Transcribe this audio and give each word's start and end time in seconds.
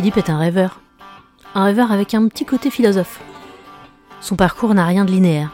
Philippe 0.00 0.16
est 0.16 0.30
un 0.30 0.38
rêveur. 0.38 0.80
Un 1.54 1.64
rêveur 1.64 1.92
avec 1.92 2.14
un 2.14 2.26
petit 2.28 2.46
côté 2.46 2.70
philosophe. 2.70 3.20
Son 4.22 4.34
parcours 4.34 4.72
n'a 4.72 4.86
rien 4.86 5.04
de 5.04 5.10
linéaire. 5.10 5.50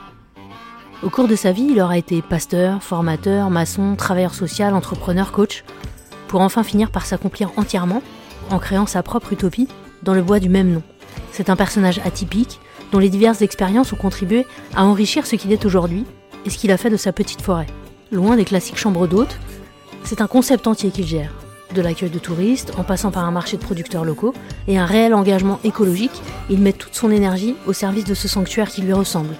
Au 1.02 1.10
cours 1.10 1.26
de 1.26 1.34
sa 1.34 1.50
vie, 1.50 1.66
il 1.68 1.80
aura 1.80 1.98
été 1.98 2.22
pasteur, 2.22 2.80
formateur, 2.80 3.50
maçon, 3.50 3.96
travailleur 3.96 4.34
social, 4.34 4.72
entrepreneur, 4.76 5.32
coach, 5.32 5.64
pour 6.28 6.42
enfin 6.42 6.62
finir 6.62 6.92
par 6.92 7.06
s'accomplir 7.06 7.50
entièrement 7.56 8.04
en 8.50 8.60
créant 8.60 8.86
sa 8.86 9.02
propre 9.02 9.32
utopie 9.32 9.66
dans 10.04 10.14
le 10.14 10.22
bois 10.22 10.38
du 10.38 10.48
même 10.48 10.70
nom. 10.70 10.82
C'est 11.32 11.50
un 11.50 11.56
personnage 11.56 11.98
atypique 12.04 12.60
dont 12.92 13.00
les 13.00 13.10
diverses 13.10 13.42
expériences 13.42 13.92
ont 13.92 13.96
contribué 13.96 14.46
à 14.76 14.84
enrichir 14.84 15.26
ce 15.26 15.34
qu'il 15.34 15.50
est 15.50 15.64
aujourd'hui 15.64 16.04
et 16.44 16.50
ce 16.50 16.58
qu'il 16.58 16.70
a 16.70 16.76
fait 16.76 16.90
de 16.90 16.96
sa 16.96 17.12
petite 17.12 17.42
forêt. 17.42 17.66
Loin 18.12 18.36
des 18.36 18.44
classiques 18.44 18.78
chambres 18.78 19.08
d'hôtes, 19.08 19.40
c'est 20.04 20.20
un 20.20 20.28
concept 20.28 20.68
entier 20.68 20.92
qu'il 20.92 21.04
gère. 21.04 21.32
De 21.76 21.82
l'accueil 21.82 22.08
de 22.08 22.18
touristes, 22.18 22.72
en 22.78 22.84
passant 22.84 23.10
par 23.10 23.26
un 23.26 23.30
marché 23.30 23.58
de 23.58 23.62
producteurs 23.62 24.06
locaux 24.06 24.32
et 24.66 24.78
un 24.78 24.86
réel 24.86 25.12
engagement 25.12 25.60
écologique, 25.62 26.22
il 26.48 26.58
met 26.58 26.72
toute 26.72 26.94
son 26.94 27.10
énergie 27.10 27.54
au 27.66 27.74
service 27.74 28.06
de 28.06 28.14
ce 28.14 28.28
sanctuaire 28.28 28.70
qui 28.70 28.80
lui 28.80 28.94
ressemble. 28.94 29.34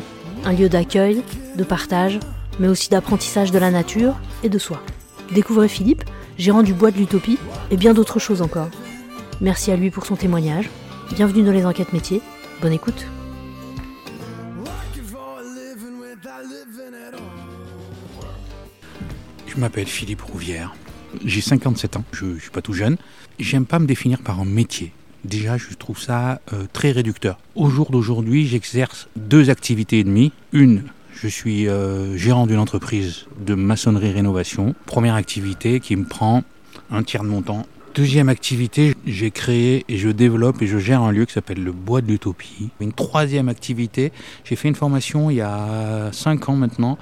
Un 0.45 0.53
lieu 0.53 0.69
d'accueil, 0.69 1.23
de 1.57 1.65
partage, 1.65 2.21
mais 2.61 2.69
aussi 2.69 2.91
d'apprentissage 2.91 3.53
de 3.53 3.59
la 3.59 3.71
nature 3.71 4.17
et 4.43 4.51
de 4.51 4.59
soi. 4.59 4.83
Découvrez 5.33 5.69
Philippe, 5.69 6.05
gérant 6.37 6.63
du 6.63 6.75
bois 6.75 6.91
de 6.91 6.99
l'utopie 6.99 7.39
et 7.71 7.79
bien 7.79 7.95
d'autres 7.95 8.19
choses 8.19 8.43
encore. 8.43 8.69
Merci 9.41 9.73
à 9.73 9.77
lui 9.77 9.91
pour 9.91 10.05
son 10.05 10.17
témoignage. 10.17 10.69
Bienvenue 11.15 11.43
dans 11.43 11.53
les 11.53 11.65
enquêtes 11.65 11.95
métiers. 11.95 12.21
Bonne 12.61 12.75
écoute. 12.75 13.07
Je 19.47 19.57
m'appelle 19.59 19.87
Philippe 19.87 20.21
Rouvière. 20.21 20.75
J'ai 21.25 21.41
57 21.41 21.97
ans, 21.97 22.05
je 22.13 22.25
ne 22.27 22.39
suis 22.39 22.51
pas 22.51 22.63
tout 22.63 22.73
jeune. 22.73 22.97
J'aime 23.39 23.67
pas 23.67 23.79
me 23.79 23.87
définir 23.87 24.21
par 24.21 24.41
un 24.41 24.45
métier. 24.45 24.93
Déjà, 25.25 25.57
je 25.57 25.75
trouve 25.75 25.99
ça 25.99 26.41
euh, 26.53 26.67
très 26.73 26.93
réducteur. 26.93 27.39
Au 27.55 27.69
jour 27.69 27.91
d'aujourd'hui, 27.91 28.47
j'exerce 28.47 29.09
deux 29.17 29.51
activités 29.51 29.99
et 29.99 30.05
demie. 30.05 30.33
Une, 30.53 30.85
je 31.13 31.29
suis 31.29 31.69
euh, 31.69 32.17
gérant 32.17 32.47
d'une 32.47 32.59
entreprise 32.59 33.27
de 33.45 33.55
maçonnerie 33.55 34.13
rénovation. 34.13 34.75
Première 34.85 35.15
activité 35.15 35.81
qui 35.81 35.97
me 35.97 36.05
prend 36.05 36.45
un 36.91 37.03
tiers 37.03 37.25
de 37.25 37.29
mon 37.29 37.43
temps. 37.43 37.67
Deuxième 37.95 38.29
activité, 38.29 38.95
j'ai 39.07 39.31
créé 39.31 39.85
et 39.89 39.97
je 39.97 40.11
développe 40.11 40.61
et 40.61 40.67
je 40.67 40.79
gère 40.79 41.01
un 41.01 41.13
lieu 41.13 41.25
qui 41.25 41.33
s'appelle 41.33 41.65
le 41.65 41.73
Bois 41.73 42.03
de 42.03 42.09
l'Utopie. 42.09 42.69
Une 42.81 42.93
troisième 42.93 43.49
activité, 43.49 44.13
j'ai 44.45 44.55
fait 44.55 44.69
une 44.69 44.75
formation 44.75 45.31
il 45.31 45.37
y 45.37 45.41
a 45.41 46.11
cinq 46.13 46.51
ans 46.51 46.57
maintenant 46.57 46.99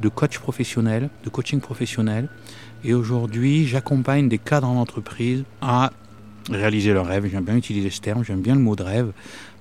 de 0.00 0.08
coach 0.08 0.38
professionnel, 0.38 1.10
de 1.24 1.28
coaching 1.28 1.60
professionnel. 1.60 2.28
Et 2.84 2.94
aujourd'hui, 2.94 3.66
j'accompagne 3.66 4.28
des 4.28 4.38
cadres 4.38 4.68
en 4.68 4.76
entreprise 4.76 5.44
à 5.60 5.90
réaliser 6.50 6.92
leurs 6.92 7.06
rêves. 7.06 7.26
J'aime 7.30 7.44
bien 7.44 7.56
utiliser 7.56 7.90
ce 7.90 8.00
terme, 8.00 8.24
j'aime 8.24 8.40
bien 8.40 8.54
le 8.54 8.60
mot 8.60 8.76
de 8.76 8.82
rêve, 8.82 9.12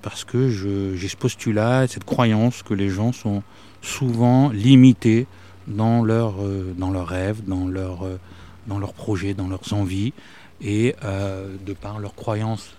parce 0.02 0.24
que 0.24 0.50
j'ai 0.50 1.08
ce 1.08 1.18
postulat, 1.18 1.88
cette 1.88 2.04
croyance 2.04 2.64
que 2.64 2.74
les 2.74 2.90
gens 2.90 3.12
sont 3.12 3.44
souvent 3.82 4.50
limités 4.50 5.28
dans, 5.68 6.04
leur, 6.04 6.36
euh, 6.42 6.74
leurs 6.80 7.08
rêves, 7.08 7.42
dans, 7.46 7.68
leur, 7.68 8.06
euh, 8.06 8.20
dans 8.68 8.80
leurs 8.80 8.94
projets, 8.94 9.34
dans 9.34 9.48
leurs 9.48 9.74
envies, 9.74 10.14
et 10.62 10.96
euh, 11.04 11.56
de 11.66 11.74
par 11.74 12.00
leurs 12.00 12.16
croyances 12.16 12.76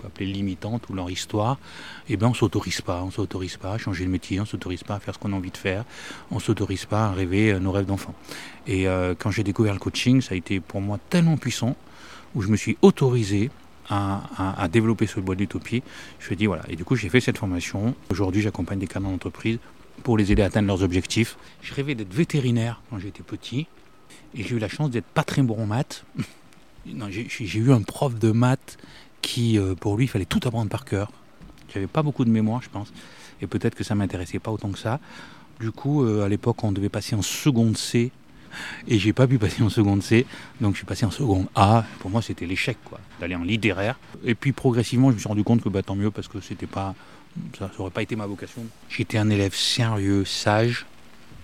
peut 0.00 0.06
appeler 0.06 0.26
limitantes 0.26 0.88
ou 0.88 0.94
leur 0.94 1.10
histoire, 1.10 1.58
eh 2.08 2.16
ben 2.16 2.28
on 2.28 2.34
s'autorise 2.34 2.80
pas, 2.80 3.02
on 3.02 3.10
s'autorise 3.10 3.56
pas 3.56 3.72
à 3.72 3.78
changer 3.78 4.04
de 4.04 4.10
métier, 4.10 4.40
on 4.40 4.44
s'autorise 4.44 4.82
pas 4.82 4.94
à 4.96 5.00
faire 5.00 5.14
ce 5.14 5.18
qu'on 5.18 5.32
a 5.32 5.36
envie 5.36 5.50
de 5.50 5.56
faire, 5.56 5.84
on 6.30 6.38
s'autorise 6.38 6.86
pas 6.86 7.06
à 7.06 7.12
rêver 7.12 7.58
nos 7.60 7.72
rêves 7.72 7.86
d'enfant. 7.86 8.14
Et 8.66 8.88
euh, 8.88 9.14
quand 9.18 9.30
j'ai 9.30 9.42
découvert 9.42 9.72
le 9.72 9.78
coaching, 9.78 10.20
ça 10.20 10.34
a 10.34 10.36
été 10.36 10.60
pour 10.60 10.80
moi 10.80 10.98
tellement 11.10 11.36
puissant, 11.36 11.76
où 12.34 12.42
je 12.42 12.48
me 12.48 12.56
suis 12.56 12.76
autorisé 12.82 13.50
à, 13.90 14.68
développer 14.70 15.06
ce 15.06 15.18
bois 15.18 15.34
d'utopie. 15.34 15.82
Je 16.20 16.30
me 16.30 16.36
dis 16.36 16.46
voilà, 16.46 16.62
et 16.68 16.76
du 16.76 16.84
coup 16.84 16.94
j'ai 16.94 17.08
fait 17.08 17.20
cette 17.20 17.38
formation. 17.38 17.94
Aujourd'hui 18.08 18.40
j'accompagne 18.40 18.78
des 18.78 18.86
cadres 18.86 19.08
d'entreprise 19.08 19.58
pour 20.04 20.16
les 20.16 20.30
aider 20.30 20.42
à 20.42 20.46
atteindre 20.46 20.68
leurs 20.68 20.82
objectifs. 20.82 21.36
Je 21.60 21.74
rêvais 21.74 21.94
d'être 21.94 22.14
vétérinaire 22.14 22.80
quand 22.88 22.98
j'étais 22.98 23.22
petit, 23.22 23.66
et 24.34 24.44
j'ai 24.44 24.54
eu 24.54 24.58
la 24.58 24.68
chance 24.68 24.90
d'être 24.90 25.06
pas 25.06 25.24
très 25.24 25.42
bon 25.42 25.60
en 25.60 25.66
maths. 25.66 26.04
j'ai 27.10 27.58
eu 27.58 27.72
un 27.72 27.82
prof 27.82 28.18
de 28.18 28.30
maths 28.30 28.78
qui, 29.22 29.58
euh, 29.58 29.74
pour 29.74 29.96
lui, 29.96 30.04
il 30.04 30.08
fallait 30.08 30.24
tout 30.24 30.40
apprendre 30.44 30.70
par 30.70 30.84
cœur. 30.84 31.10
J'avais 31.72 31.86
pas 31.86 32.02
beaucoup 32.02 32.24
de 32.24 32.30
mémoire, 32.30 32.62
je 32.62 32.68
pense, 32.68 32.92
et 33.40 33.46
peut-être 33.46 33.74
que 33.74 33.84
ça 33.84 33.94
m'intéressait 33.94 34.38
pas 34.38 34.50
autant 34.50 34.70
que 34.70 34.78
ça. 34.78 35.00
Du 35.60 35.70
coup, 35.70 36.04
euh, 36.04 36.24
à 36.24 36.28
l'époque, 36.28 36.62
on 36.64 36.72
devait 36.72 36.88
passer 36.88 37.14
en 37.14 37.22
seconde 37.22 37.76
C, 37.76 38.10
et 38.88 38.98
j'ai 38.98 39.12
pas 39.12 39.26
pu 39.26 39.38
passer 39.38 39.62
en 39.62 39.68
seconde 39.68 40.02
C, 40.02 40.26
donc 40.60 40.72
je 40.72 40.78
suis 40.78 40.86
passé 40.86 41.04
en 41.06 41.10
seconde 41.10 41.46
A. 41.54 41.84
Pour 42.00 42.10
moi, 42.10 42.22
c'était 42.22 42.46
l'échec, 42.46 42.76
quoi, 42.84 42.98
d'aller 43.20 43.36
en 43.36 43.44
littéraire. 43.44 43.98
Et 44.24 44.34
puis 44.34 44.52
progressivement, 44.52 45.10
je 45.10 45.14
me 45.14 45.18
suis 45.20 45.28
rendu 45.28 45.44
compte 45.44 45.62
que 45.62 45.68
bah, 45.68 45.82
tant 45.82 45.94
mieux 45.94 46.10
parce 46.10 46.28
que 46.28 46.40
c'était 46.40 46.66
pas, 46.66 46.94
ça 47.58 47.70
n'aurait 47.78 47.90
pas 47.90 48.02
été 48.02 48.16
ma 48.16 48.26
vocation. 48.26 48.62
J'étais 48.88 49.18
un 49.18 49.30
élève 49.30 49.54
sérieux, 49.54 50.24
sage, 50.24 50.86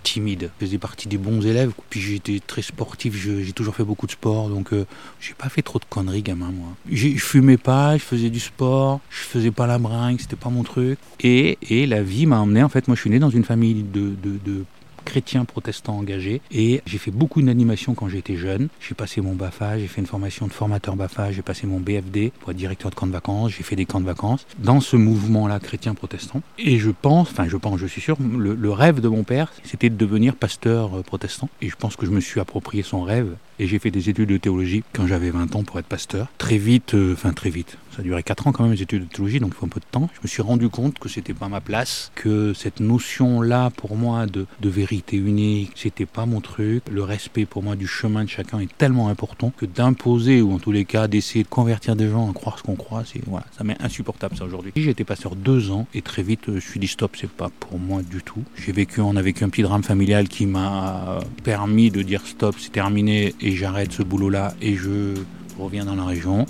timide. 0.07 0.51
Je 0.61 0.67
faisais 0.67 0.79
partie 0.79 1.09
des 1.09 1.19
bons 1.19 1.45
élèves. 1.45 1.73
Puis 1.91 2.01
j'étais 2.01 2.41
très 2.47 2.63
sportif, 2.63 3.15
j'ai 3.17 3.53
toujours 3.53 3.75
fait 3.75 3.85
beaucoup 3.85 4.07
de 4.07 4.13
sport, 4.13 4.49
donc 4.49 4.73
euh, 4.73 4.87
j'ai 5.21 5.35
pas 5.35 5.49
fait 5.49 5.63
trop 5.63 5.79
de 5.79 5.85
conneries, 5.89 6.23
gamin, 6.23 6.53
moi. 6.53 6.69
Je 6.91 7.09
fumais 7.19 7.57
pas, 7.57 7.97
je 7.97 8.03
faisais 8.03 8.31
du 8.31 8.41
sport, 8.41 9.01
je 9.11 9.19
faisais 9.19 9.51
pas 9.51 9.67
la 9.67 9.79
bringue, 9.79 10.21
c'était 10.21 10.37
pas 10.37 10.51
mon 10.51 10.63
truc. 10.63 10.99
Et, 11.21 11.59
et 11.63 11.87
la 11.87 12.03
vie 12.03 12.27
m'a 12.27 12.39
emmené, 12.39 12.63
en 12.63 12.69
fait, 12.69 12.87
moi 12.89 12.95
je 12.95 13.01
suis 13.01 13.11
né 13.11 13.19
dans 13.19 13.31
une 13.31 13.45
famille 13.45 13.83
de, 13.83 14.15
de, 14.23 14.39
de 14.45 14.65
chrétien 15.07 15.47
protestant 15.47 15.97
engagé. 15.97 16.43
Et 16.51 16.83
j'ai 16.85 16.99
fait 16.99 17.11
beaucoup 17.11 17.41
d'animation 17.41 17.95
quand 17.95 18.09
j'étais 18.09 18.37
jeune. 18.37 18.69
J'ai 18.81 18.95
passé 18.95 19.23
mon 19.23 19.35
BAFA, 19.35 19.79
j'ai 19.79 19.87
fait 19.87 20.03
une 20.03 20.07
formation 20.07 20.47
de 20.47 20.53
formateur 20.53 20.97
BAFA, 20.97 21.33
j'ai 21.33 21.41
passé 21.41 21.67
mon 21.67 21.81
BFD 21.81 22.33
pour 22.41 22.51
être 22.51 22.57
directeur 22.59 22.91
de 22.91 22.97
camp 22.97 23.07
de 23.07 23.13
vacances, 23.13 23.53
j'ai 23.53 23.63
fait 23.63 23.77
des 23.77 23.87
camps 23.87 24.01
de 24.01 24.07
vacances 24.07 24.47
dans 24.59 24.81
ce 24.81 24.97
mouvement-là 24.97 25.61
chrétien 25.61 25.95
protestant. 25.95 26.43
Et 26.59 26.79
je 26.79 26.91
pense, 26.91 27.31
enfin 27.31 27.47
je 27.49 27.57
pense, 27.57 27.79
je 27.81 27.87
suis 27.87 28.03
sûr, 28.03 28.19
le, 28.21 28.55
le 28.55 28.71
rêve 28.71 29.01
de 29.01 29.09
mon 29.09 29.23
père, 29.23 29.53
c'était 29.65 29.89
de 29.89 29.97
devenir 29.97 30.35
pasteur 30.35 30.99
euh, 30.99 31.03
protestant. 31.03 31.49
Et 31.63 31.71
je 31.71 31.77
pense 31.77 31.97
que 31.97 32.05
je 32.05 32.11
me 32.11 32.21
suis 32.21 32.41
approprié 32.41 32.83
son 32.83 33.03
rêve 33.03 33.37
et 33.59 33.67
j'ai 33.67 33.79
fait 33.79 33.91
des 33.91 34.09
études 34.11 34.29
de 34.29 34.37
théologie 34.37 34.83
quand 34.93 35.07
j'avais 35.07 35.31
20 35.31 35.57
ans 35.57 35.65
pour 35.65 35.79
être 35.79 35.87
pasteur. 35.87 36.29
Très 36.39 36.59
vite, 36.59 36.95
euh, 36.95 37.15
enfin 37.15 37.33
très 37.33 37.51
vite, 37.51 37.79
ça 37.97 38.01
a 38.01 38.03
duré 38.03 38.23
4 38.23 38.47
ans 38.47 38.53
quand 38.53 38.65
même 38.65 38.73
les 38.73 38.83
études 38.83 39.09
de 39.09 39.13
théologie, 39.13 39.41
donc 39.41 39.53
il 39.55 39.59
faut 39.59 39.67
un 39.67 39.71
peu 39.71 39.81
de 39.81 39.87
temps. 39.91 40.11
Je 40.15 40.21
me 40.23 40.29
suis 40.29 40.43
rendu 40.43 40.69
compte 40.69 40.99
que 40.99 41.09
c'était 41.09 41.35
pas 41.35 41.49
ma 41.49 41.61
place, 41.61 42.13
que 42.15 42.53
cette 42.53 42.81
notion-là 42.81 43.71
pour 43.71 43.97
moi 43.97 44.27
de, 44.27 44.47
vérité 44.63 45.17
unique, 45.17 45.73
c'était 45.77 46.07
pas 46.07 46.27
mon 46.27 46.41
truc. 46.41 46.83
Le 46.91 47.03
respect 47.03 47.47
pour 47.47 47.63
moi 47.63 47.77
du 47.77 47.87
chemin 47.87 48.25
de 48.25 48.29
chacun 48.29 48.59
est 48.59 48.77
tellement 48.77 49.09
important 49.09 49.53
que 49.57 49.65
d'imposer 49.65 50.43
ou 50.43 50.53
en 50.53 50.59
tous 50.59 50.73
les 50.73 50.85
cas 50.85 51.07
d'essayer 51.07 51.45
de 51.45 51.49
convertir 51.49 51.95
des 51.95 52.11
gens 52.11 52.29
à 52.29 52.33
croire 52.33 52.59
ce 52.59 52.65
qu'on 52.65 52.75
croit, 52.75 53.05
c'est 53.07 53.25
voilà, 53.27 53.47
ça 53.57 53.63
m'est 53.63 53.81
insupportable 53.81 54.37
ça 54.37 54.45
aujourd'hui. 54.45 54.73
J'ai 54.75 54.91
été 54.91 55.05
pasteur 55.05 55.37
deux 55.37 55.71
ans 55.71 55.87
et 55.95 56.03
très 56.03 56.23
vite 56.23 56.51
je 56.53 56.59
suis 56.59 56.81
dit 56.81 56.89
stop, 56.89 57.17
c'est 57.19 57.31
pas 57.31 57.51
pour 57.61 57.79
moi 57.79 58.03
du 58.03 58.23
tout. 58.23 58.43
J'ai 58.57 58.73
vécu, 58.73 59.01
on 59.01 59.17
a 59.17 59.23
vécu 59.23 59.45
un 59.45 59.49
petit 59.49 59.63
drame 59.63 59.85
familial 59.85 60.29
qui 60.29 60.47
m'a 60.47 61.21
permis 61.45 61.91
de 61.91 62.03
dire 62.03 62.27
stop, 62.27 62.57
c'est 62.59 62.73
terminé 62.73 63.35
j'arrête 63.53 63.93
ce 63.93 64.03
boulot-là 64.03 64.55
et 64.61 64.75
je 64.75 65.15
reviens 65.59 65.85
dans 65.85 65.95
la 65.95 66.05
région. 66.05 66.47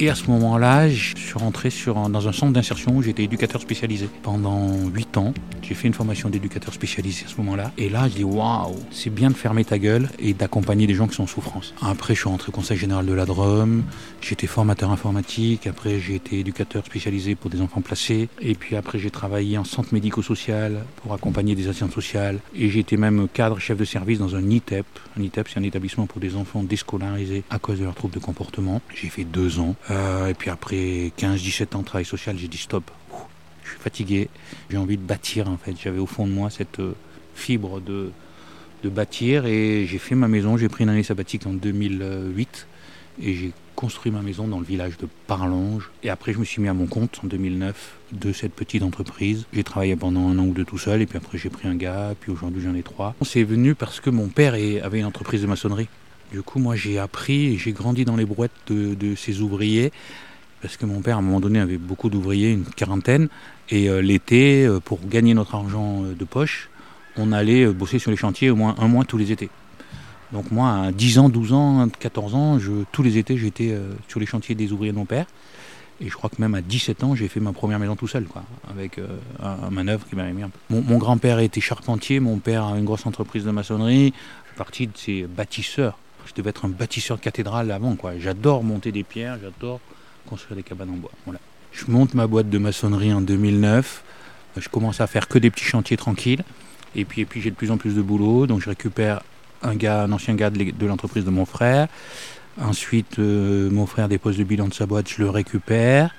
Et 0.00 0.10
à 0.10 0.16
ce 0.16 0.28
moment-là, 0.28 0.88
je 0.88 1.16
suis 1.16 1.38
rentré 1.38 1.68
dans 1.86 2.28
un 2.28 2.32
centre 2.32 2.52
d'insertion 2.52 2.96
où 2.96 3.02
j'étais 3.02 3.22
éducateur 3.22 3.60
spécialisé. 3.60 4.08
Pendant 4.24 4.88
8 4.88 5.16
ans, 5.18 5.32
j'ai 5.62 5.74
fait 5.74 5.86
une 5.86 5.94
formation 5.94 6.28
d'éducateur 6.28 6.74
spécialisé 6.74 7.24
à 7.26 7.28
ce 7.28 7.36
moment-là. 7.36 7.70
Et 7.78 7.88
là, 7.88 8.08
je 8.08 8.14
dis 8.14 8.24
waouh, 8.24 8.74
c'est 8.90 9.10
bien 9.10 9.30
de 9.30 9.36
fermer 9.36 9.64
ta 9.64 9.78
gueule 9.78 10.08
et 10.18 10.34
d'accompagner 10.34 10.88
des 10.88 10.94
gens 10.94 11.06
qui 11.06 11.14
sont 11.14 11.22
en 11.22 11.28
souffrance. 11.28 11.74
Après, 11.80 12.14
je 12.14 12.20
suis 12.20 12.28
rentré 12.28 12.48
au 12.48 12.52
conseil 12.52 12.76
général 12.76 13.06
de 13.06 13.12
la 13.12 13.24
Drôme. 13.24 13.84
J'étais 14.20 14.48
formateur 14.48 14.90
informatique. 14.90 15.68
Après, 15.68 16.00
j'ai 16.00 16.16
été 16.16 16.40
éducateur 16.40 16.84
spécialisé 16.84 17.36
pour 17.36 17.48
des 17.48 17.60
enfants 17.60 17.80
placés. 17.80 18.28
Et 18.40 18.56
puis 18.56 18.74
après, 18.74 18.98
j'ai 18.98 19.10
travaillé 19.10 19.58
en 19.58 19.64
centre 19.64 19.94
médico-social 19.94 20.84
pour 20.96 21.14
accompagner 21.14 21.54
des 21.54 21.68
assistantes 21.68 21.92
sociales. 21.92 22.40
Et 22.56 22.68
j'étais 22.68 22.96
même 22.96 23.28
cadre 23.32 23.60
chef 23.60 23.78
de 23.78 23.84
service 23.84 24.18
dans 24.18 24.34
un 24.34 24.50
ITEP. 24.50 24.86
Un 25.16 25.22
ITEP, 25.22 25.48
c'est 25.48 25.60
un 25.60 25.62
établissement 25.62 26.06
pour 26.06 26.20
des 26.20 26.34
enfants 26.34 26.64
déscolarisés 26.64 27.44
à 27.48 27.60
cause 27.60 27.78
de 27.78 27.84
leurs 27.84 27.94
troubles 27.94 28.14
de 28.14 28.20
comportement. 28.20 28.82
J'ai 28.92 29.08
fait 29.08 29.24
deux 29.24 29.60
ans. 29.60 29.76
Euh, 29.90 30.28
et 30.28 30.34
puis 30.34 30.50
après 30.50 31.12
15-17 31.18 31.76
ans 31.76 31.80
de 31.80 31.84
travail 31.84 32.04
social, 32.04 32.36
j'ai 32.38 32.48
dit 32.48 32.58
stop. 32.58 32.90
Je 33.64 33.70
suis 33.70 33.78
fatigué. 33.78 34.28
J'ai 34.70 34.76
envie 34.76 34.96
de 34.96 35.02
bâtir 35.02 35.48
en 35.48 35.56
fait. 35.56 35.74
J'avais 35.82 35.98
au 35.98 36.06
fond 36.06 36.26
de 36.26 36.32
moi 36.32 36.50
cette 36.50 36.80
euh, 36.80 36.94
fibre 37.34 37.80
de, 37.80 38.10
bâtir 38.84 39.46
et 39.46 39.86
j'ai 39.86 39.98
fait 39.98 40.14
ma 40.14 40.28
maison. 40.28 40.58
J'ai 40.58 40.68
pris 40.68 40.84
une 40.84 40.90
année 40.90 41.02
sabbatique 41.02 41.46
en 41.46 41.54
2008 41.54 42.66
et 43.22 43.34
j'ai 43.34 43.52
construit 43.76 44.12
ma 44.12 44.20
maison 44.20 44.46
dans 44.46 44.58
le 44.58 44.64
village 44.66 44.98
de 44.98 45.08
Parlange. 45.26 45.90
Et 46.02 46.10
après, 46.10 46.34
je 46.34 46.38
me 46.38 46.44
suis 46.44 46.60
mis 46.60 46.68
à 46.68 46.74
mon 46.74 46.86
compte 46.86 47.18
en 47.24 47.26
2009 47.26 47.96
de 48.12 48.32
cette 48.34 48.52
petite 48.52 48.82
entreprise. 48.82 49.46
J'ai 49.54 49.64
travaillé 49.64 49.96
pendant 49.96 50.28
un 50.28 50.38
an 50.38 50.44
ou 50.44 50.52
deux 50.52 50.66
tout 50.66 50.76
seul 50.76 51.00
et 51.00 51.06
puis 51.06 51.16
après 51.16 51.38
j'ai 51.38 51.48
pris 51.48 51.66
un 51.66 51.76
gars, 51.76 52.14
puis 52.20 52.30
aujourd'hui 52.30 52.62
j'en 52.62 52.74
ai 52.74 52.82
trois. 52.82 53.14
C'est 53.22 53.42
venu 53.42 53.74
parce 53.74 54.00
que 54.00 54.10
mon 54.10 54.28
père 54.28 54.52
avait 54.52 54.98
une 54.98 55.06
entreprise 55.06 55.40
de 55.40 55.46
maçonnerie. 55.46 55.88
Du 56.34 56.42
coup, 56.42 56.58
moi, 56.58 56.74
j'ai 56.74 56.98
appris 56.98 57.56
j'ai 57.58 57.70
grandi 57.70 58.04
dans 58.04 58.16
les 58.16 58.24
brouettes 58.24 58.50
de, 58.66 59.14
ces 59.14 59.40
ouvriers, 59.40 59.92
parce 60.62 60.76
que 60.76 60.84
mon 60.84 61.00
père, 61.00 61.14
à 61.14 61.18
un 61.20 61.22
moment 61.22 61.38
donné, 61.38 61.60
avait 61.60 61.78
beaucoup 61.78 62.10
d'ouvriers, 62.10 62.50
une 62.50 62.64
quarantaine, 62.64 63.28
et 63.70 63.88
euh, 63.88 64.02
l'été, 64.02 64.66
euh, 64.66 64.80
pour 64.80 64.98
gagner 65.06 65.32
notre 65.32 65.54
argent 65.54 66.02
euh, 66.02 66.12
de 66.12 66.24
poche, 66.24 66.70
on 67.16 67.30
allait 67.30 67.66
bosser 67.66 68.00
sur 68.00 68.10
les 68.10 68.16
chantiers 68.16 68.50
au 68.50 68.56
moins 68.56 68.74
un 68.80 68.88
mois 68.88 69.04
tous 69.04 69.16
les 69.16 69.30
étés. 69.30 69.48
Donc 70.32 70.50
moi, 70.50 70.86
à 70.86 70.90
10 70.90 71.20
ans, 71.20 71.28
12 71.28 71.52
ans, 71.52 71.88
14 72.00 72.34
ans, 72.34 72.58
tous 72.90 73.04
les 73.04 73.16
étés, 73.16 73.36
j'étais 73.36 73.72
sur 74.08 74.18
les 74.18 74.26
chantiers 74.26 74.56
des 74.56 74.72
ouvriers 74.72 74.90
de 74.90 74.98
mon 74.98 75.04
père. 75.04 75.26
Et 76.00 76.08
je 76.08 76.14
crois 76.14 76.28
que 76.28 76.40
même 76.40 76.54
à 76.54 76.60
17 76.60 77.04
ans, 77.04 77.14
j'ai 77.14 77.28
fait 77.28 77.40
ma 77.40 77.52
première 77.52 77.78
maison 77.78 77.94
tout 77.94 78.08
seul, 78.08 78.24
quoi, 78.24 78.42
avec 78.68 78.98
euh, 78.98 79.06
un, 79.40 79.70
manœuvre 79.70 80.06
qui 80.08 80.16
m'avait 80.16 80.32
mis 80.32 80.42
un 80.42 80.50
peu. 80.50 80.58
Mon, 80.70 80.98
grand-père 80.98 81.38
était 81.38 81.60
charpentier, 81.60 82.18
mon 82.18 82.38
père 82.38 82.64
a 82.64 82.78
une 82.78 82.84
grosse 82.84 83.06
entreprise 83.06 83.44
de 83.44 83.50
maçonnerie. 83.52 84.12
Je 84.44 84.48
suis 84.48 84.56
parti 84.56 84.86
de 84.88 84.96
ces 84.96 85.22
bâtisseurs. 85.22 85.98
Je 86.26 86.34
devais 86.34 86.50
être 86.50 86.64
un 86.64 86.68
bâtisseur 86.68 87.16
de 87.16 87.22
cathédrale 87.22 87.70
avant, 87.70 87.96
quoi. 87.96 88.18
J'adore 88.18 88.62
monter 88.64 88.92
des 88.92 89.04
pierres, 89.04 89.38
j'adore 89.42 89.80
construire 90.26 90.56
des 90.56 90.62
cabanes 90.62 90.90
en 90.90 90.96
bois. 90.96 91.10
Voilà. 91.26 91.40
Je 91.72 91.90
monte 91.90 92.14
ma 92.14 92.26
boîte 92.26 92.48
de 92.48 92.58
maçonnerie 92.58 93.12
en 93.12 93.20
2009. 93.20 94.02
Je 94.56 94.68
commence 94.68 95.00
à 95.00 95.06
faire 95.06 95.28
que 95.28 95.38
des 95.38 95.50
petits 95.50 95.64
chantiers 95.64 95.96
tranquilles. 95.96 96.44
Et 96.94 97.04
puis, 97.04 97.22
et 97.22 97.24
puis 97.24 97.40
j'ai 97.40 97.50
de 97.50 97.56
plus 97.56 97.70
en 97.70 97.76
plus 97.76 97.96
de 97.96 98.02
boulot, 98.02 98.46
donc 98.46 98.60
je 98.60 98.68
récupère 98.68 99.22
un 99.62 99.74
gars, 99.74 100.02
un 100.02 100.12
ancien 100.12 100.34
gars 100.34 100.50
de 100.50 100.86
l'entreprise 100.86 101.24
de 101.24 101.30
mon 101.30 101.44
frère. 101.44 101.88
Ensuite, 102.60 103.18
euh, 103.18 103.68
mon 103.70 103.86
frère 103.86 104.08
dépose 104.08 104.38
le 104.38 104.44
bilan 104.44 104.68
de 104.68 104.74
sa 104.74 104.86
boîte, 104.86 105.08
je 105.08 105.22
le 105.22 105.30
récupère. 105.30 106.14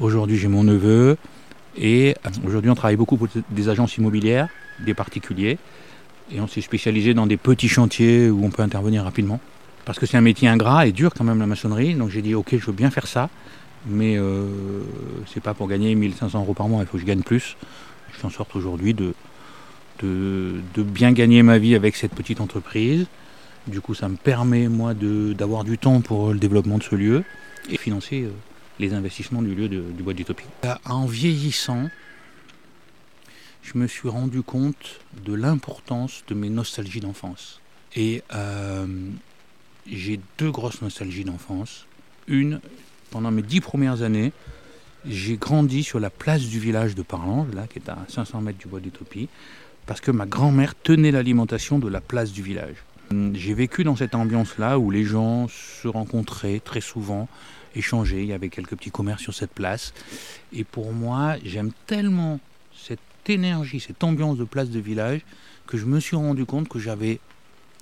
Aujourd'hui, 0.00 0.38
j'ai 0.38 0.48
mon 0.48 0.64
neveu. 0.64 1.18
Et 1.76 2.14
euh, 2.26 2.30
aujourd'hui, 2.46 2.70
on 2.70 2.74
travaille 2.74 2.96
beaucoup 2.96 3.18
pour 3.18 3.28
des 3.50 3.68
agences 3.68 3.98
immobilières, 3.98 4.48
des 4.86 4.94
particuliers. 4.94 5.58
Et 6.32 6.40
on 6.40 6.46
s'est 6.46 6.60
spécialisé 6.60 7.14
dans 7.14 7.26
des 7.26 7.36
petits 7.36 7.68
chantiers 7.68 8.30
où 8.30 8.44
on 8.44 8.50
peut 8.50 8.62
intervenir 8.62 9.04
rapidement. 9.04 9.40
Parce 9.84 9.98
que 9.98 10.06
c'est 10.06 10.16
un 10.16 10.22
métier 10.22 10.48
ingrat 10.48 10.86
et 10.86 10.92
dur 10.92 11.12
quand 11.14 11.24
même 11.24 11.38
la 11.38 11.46
maçonnerie. 11.46 11.94
Donc 11.94 12.10
j'ai 12.10 12.22
dit, 12.22 12.34
ok, 12.34 12.56
je 12.58 12.66
veux 12.66 12.72
bien 12.72 12.90
faire 12.90 13.06
ça. 13.06 13.28
Mais 13.86 14.16
euh, 14.16 14.48
c'est 15.26 15.42
pas 15.42 15.52
pour 15.52 15.68
gagner 15.68 15.94
1500 15.94 16.40
euros 16.40 16.54
par 16.54 16.68
mois, 16.68 16.82
il 16.82 16.86
faut 16.86 16.96
que 16.96 17.02
je 17.02 17.06
gagne 17.06 17.22
plus. 17.22 17.56
Je 18.12 18.18
fais 18.18 18.26
en 18.26 18.30
sorte 18.30 18.56
aujourd'hui 18.56 18.94
de, 18.94 19.12
de, 20.02 20.82
bien 20.82 21.12
gagner 21.12 21.42
ma 21.42 21.58
vie 21.58 21.74
avec 21.74 21.96
cette 21.96 22.14
petite 22.14 22.40
entreprise 22.40 23.06
du 23.66 23.80
coup, 23.80 23.94
ça 23.94 24.08
me 24.08 24.16
permet, 24.16 24.68
moi, 24.68 24.92
d'avoir 24.94 25.64
du 25.64 25.78
temps 25.78 26.00
pour 26.00 26.32
le 26.32 26.38
développement 26.38 26.78
de 26.78 26.82
ce 26.82 26.94
lieu 26.94 27.24
et 27.70 27.78
financer 27.78 28.22
euh, 28.22 28.30
les 28.78 28.92
investissements 28.92 29.42
du 29.42 29.54
lieu 29.54 29.68
du 29.68 30.02
Bois 30.02 30.12
d'Utopie. 30.12 30.44
Euh, 30.64 30.74
en 30.84 31.06
vieillissant, 31.06 31.88
je 33.64 33.78
me 33.78 33.86
suis 33.86 34.08
rendu 34.08 34.42
compte 34.42 35.00
de 35.24 35.32
l'importance 35.32 36.22
de 36.28 36.34
mes 36.34 36.50
nostalgies 36.50 37.00
d'enfance. 37.00 37.60
Et 37.96 38.22
euh, 38.34 38.86
j'ai 39.90 40.20
deux 40.38 40.50
grosses 40.50 40.82
nostalgies 40.82 41.24
d'enfance. 41.24 41.86
Une, 42.28 42.60
pendant 43.10 43.30
mes 43.30 43.42
dix 43.42 43.60
premières 43.60 44.02
années, 44.02 44.32
j'ai 45.06 45.36
grandi 45.36 45.82
sur 45.82 46.00
la 46.00 46.10
place 46.10 46.42
du 46.42 46.58
village 46.58 46.94
de 46.94 47.02
Parlange, 47.02 47.54
là, 47.54 47.66
qui 47.66 47.78
est 47.78 47.88
à 47.88 47.98
500 48.08 48.40
mètres 48.42 48.58
du 48.58 48.66
bois 48.66 48.80
d'Utopie, 48.80 49.28
parce 49.86 50.00
que 50.00 50.10
ma 50.10 50.26
grand-mère 50.26 50.74
tenait 50.74 51.10
l'alimentation 51.10 51.78
de 51.78 51.88
la 51.88 52.00
place 52.00 52.32
du 52.32 52.42
village. 52.42 52.76
J'ai 53.34 53.54
vécu 53.54 53.84
dans 53.84 53.96
cette 53.96 54.14
ambiance-là 54.14 54.78
où 54.78 54.90
les 54.90 55.04
gens 55.04 55.46
se 55.48 55.88
rencontraient 55.88 56.60
très 56.60 56.80
souvent, 56.80 57.28
échangeaient. 57.76 58.22
Il 58.22 58.28
y 58.28 58.32
avait 58.32 58.48
quelques 58.48 58.76
petits 58.76 58.90
commerces 58.90 59.22
sur 59.22 59.34
cette 59.34 59.52
place. 59.52 59.92
Et 60.52 60.64
pour 60.64 60.92
moi, 60.92 61.36
j'aime 61.44 61.70
tellement 61.86 62.40
cette 62.74 63.00
énergie, 63.30 63.80
cette 63.80 64.02
ambiance 64.04 64.38
de 64.38 64.44
place 64.44 64.70
de 64.70 64.80
village 64.80 65.20
que 65.66 65.76
je 65.76 65.86
me 65.86 66.00
suis 66.00 66.16
rendu 66.16 66.44
compte 66.44 66.68
que 66.68 66.78
j'avais 66.78 67.20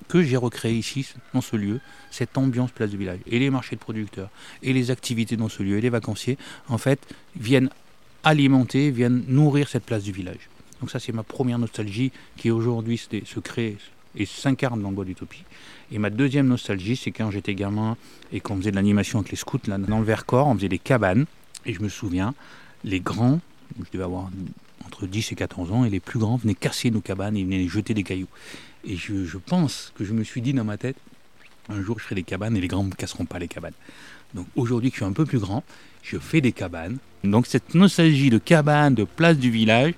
que 0.08 0.22
j'ai 0.22 0.36
recréé 0.36 0.76
ici, 0.76 1.06
dans 1.32 1.40
ce 1.40 1.54
lieu, 1.54 1.80
cette 2.10 2.36
ambiance 2.36 2.72
place 2.72 2.90
de 2.90 2.96
village. 2.96 3.20
Et 3.26 3.38
les 3.38 3.50
marchés 3.50 3.76
de 3.76 3.80
producteurs, 3.80 4.30
et 4.62 4.72
les 4.72 4.90
activités 4.90 5.36
dans 5.36 5.48
ce 5.48 5.62
lieu, 5.62 5.78
et 5.78 5.80
les 5.80 5.90
vacanciers, 5.90 6.38
en 6.68 6.76
fait, 6.76 7.00
viennent 7.36 7.70
alimenter, 8.24 8.90
viennent 8.90 9.24
nourrir 9.28 9.68
cette 9.68 9.84
place 9.84 10.02
du 10.02 10.12
village. 10.12 10.48
Donc 10.80 10.90
ça, 10.90 10.98
c'est 10.98 11.12
ma 11.12 11.22
première 11.22 11.58
nostalgie 11.58 12.10
qui 12.36 12.50
aujourd'hui 12.50 12.98
se 12.98 13.40
crée 13.40 13.76
et 14.16 14.26
s'incarne 14.26 14.82
dans 14.82 14.92
bois 14.92 15.04
d'Utopie. 15.04 15.44
Et 15.90 15.98
ma 15.98 16.10
deuxième 16.10 16.46
nostalgie, 16.48 16.96
c'est 16.96 17.12
quand 17.12 17.30
j'étais 17.30 17.54
gamin 17.54 17.96
et 18.32 18.40
qu'on 18.40 18.56
faisait 18.56 18.70
de 18.70 18.76
l'animation 18.76 19.20
avec 19.20 19.30
les 19.30 19.36
scouts 19.36 19.60
là, 19.66 19.78
dans 19.78 19.98
le 19.98 20.04
Vercors, 20.04 20.48
on 20.48 20.54
faisait 20.56 20.68
des 20.68 20.78
cabanes. 20.78 21.26
Et 21.64 21.74
je 21.74 21.80
me 21.80 21.88
souviens, 21.88 22.34
les 22.84 23.00
grands, 23.00 23.40
je 23.78 23.90
devais 23.92 24.04
avoir 24.04 24.28
entre 24.86 25.06
10 25.06 25.32
et 25.32 25.34
14 25.34 25.72
ans, 25.72 25.84
et 25.84 25.90
les 25.90 26.00
plus 26.00 26.18
grands 26.18 26.36
venaient 26.36 26.54
casser 26.54 26.90
nos 26.90 27.00
cabanes 27.00 27.36
et 27.36 27.44
venaient 27.44 27.66
jeter 27.68 27.94
des 27.94 28.02
cailloux. 28.02 28.28
Et 28.84 28.96
je, 28.96 29.36
pense 29.38 29.92
que 29.96 30.04
je 30.04 30.12
me 30.12 30.24
suis 30.24 30.40
dit 30.40 30.52
dans 30.52 30.64
ma 30.64 30.76
tête, 30.76 30.96
un 31.68 31.80
jour 31.82 31.98
je 31.98 32.04
ferai 32.04 32.16
des 32.16 32.24
cabanes 32.24 32.56
et 32.56 32.60
les 32.60 32.68
grands 32.68 32.82
ne 32.82 32.90
casseront 32.90 33.24
pas 33.24 33.38
les 33.38 33.48
cabanes. 33.48 33.74
Donc 34.34 34.46
aujourd'hui 34.56 34.90
que 34.90 34.96
je 34.96 35.02
suis 35.02 35.08
un 35.08 35.12
peu 35.12 35.24
plus 35.24 35.38
grand, 35.38 35.62
je 36.02 36.18
fais 36.18 36.40
des 36.40 36.52
cabanes. 36.52 36.98
Donc 37.22 37.46
cette 37.46 37.74
nostalgie 37.74 38.30
de 38.30 38.38
cabane, 38.38 38.94
de 38.94 39.04
place 39.04 39.38
du 39.38 39.50
village, 39.50 39.94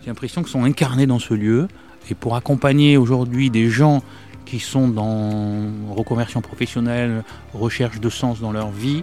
j'ai 0.00 0.06
l'impression 0.06 0.42
qu'ils 0.42 0.52
sont 0.52 0.64
incarnés 0.64 1.06
dans 1.06 1.18
ce 1.18 1.34
lieu. 1.34 1.68
Et 2.08 2.14
pour 2.14 2.36
accompagner 2.36 2.96
aujourd'hui 2.96 3.50
des 3.50 3.68
gens 3.68 4.02
qui 4.46 4.60
sont 4.60 4.88
dans 4.88 5.92
reconversion 5.92 6.40
professionnelle, 6.40 7.24
recherche 7.52 8.00
de 8.00 8.08
sens 8.08 8.40
dans 8.40 8.52
leur 8.52 8.70
vie, 8.70 9.02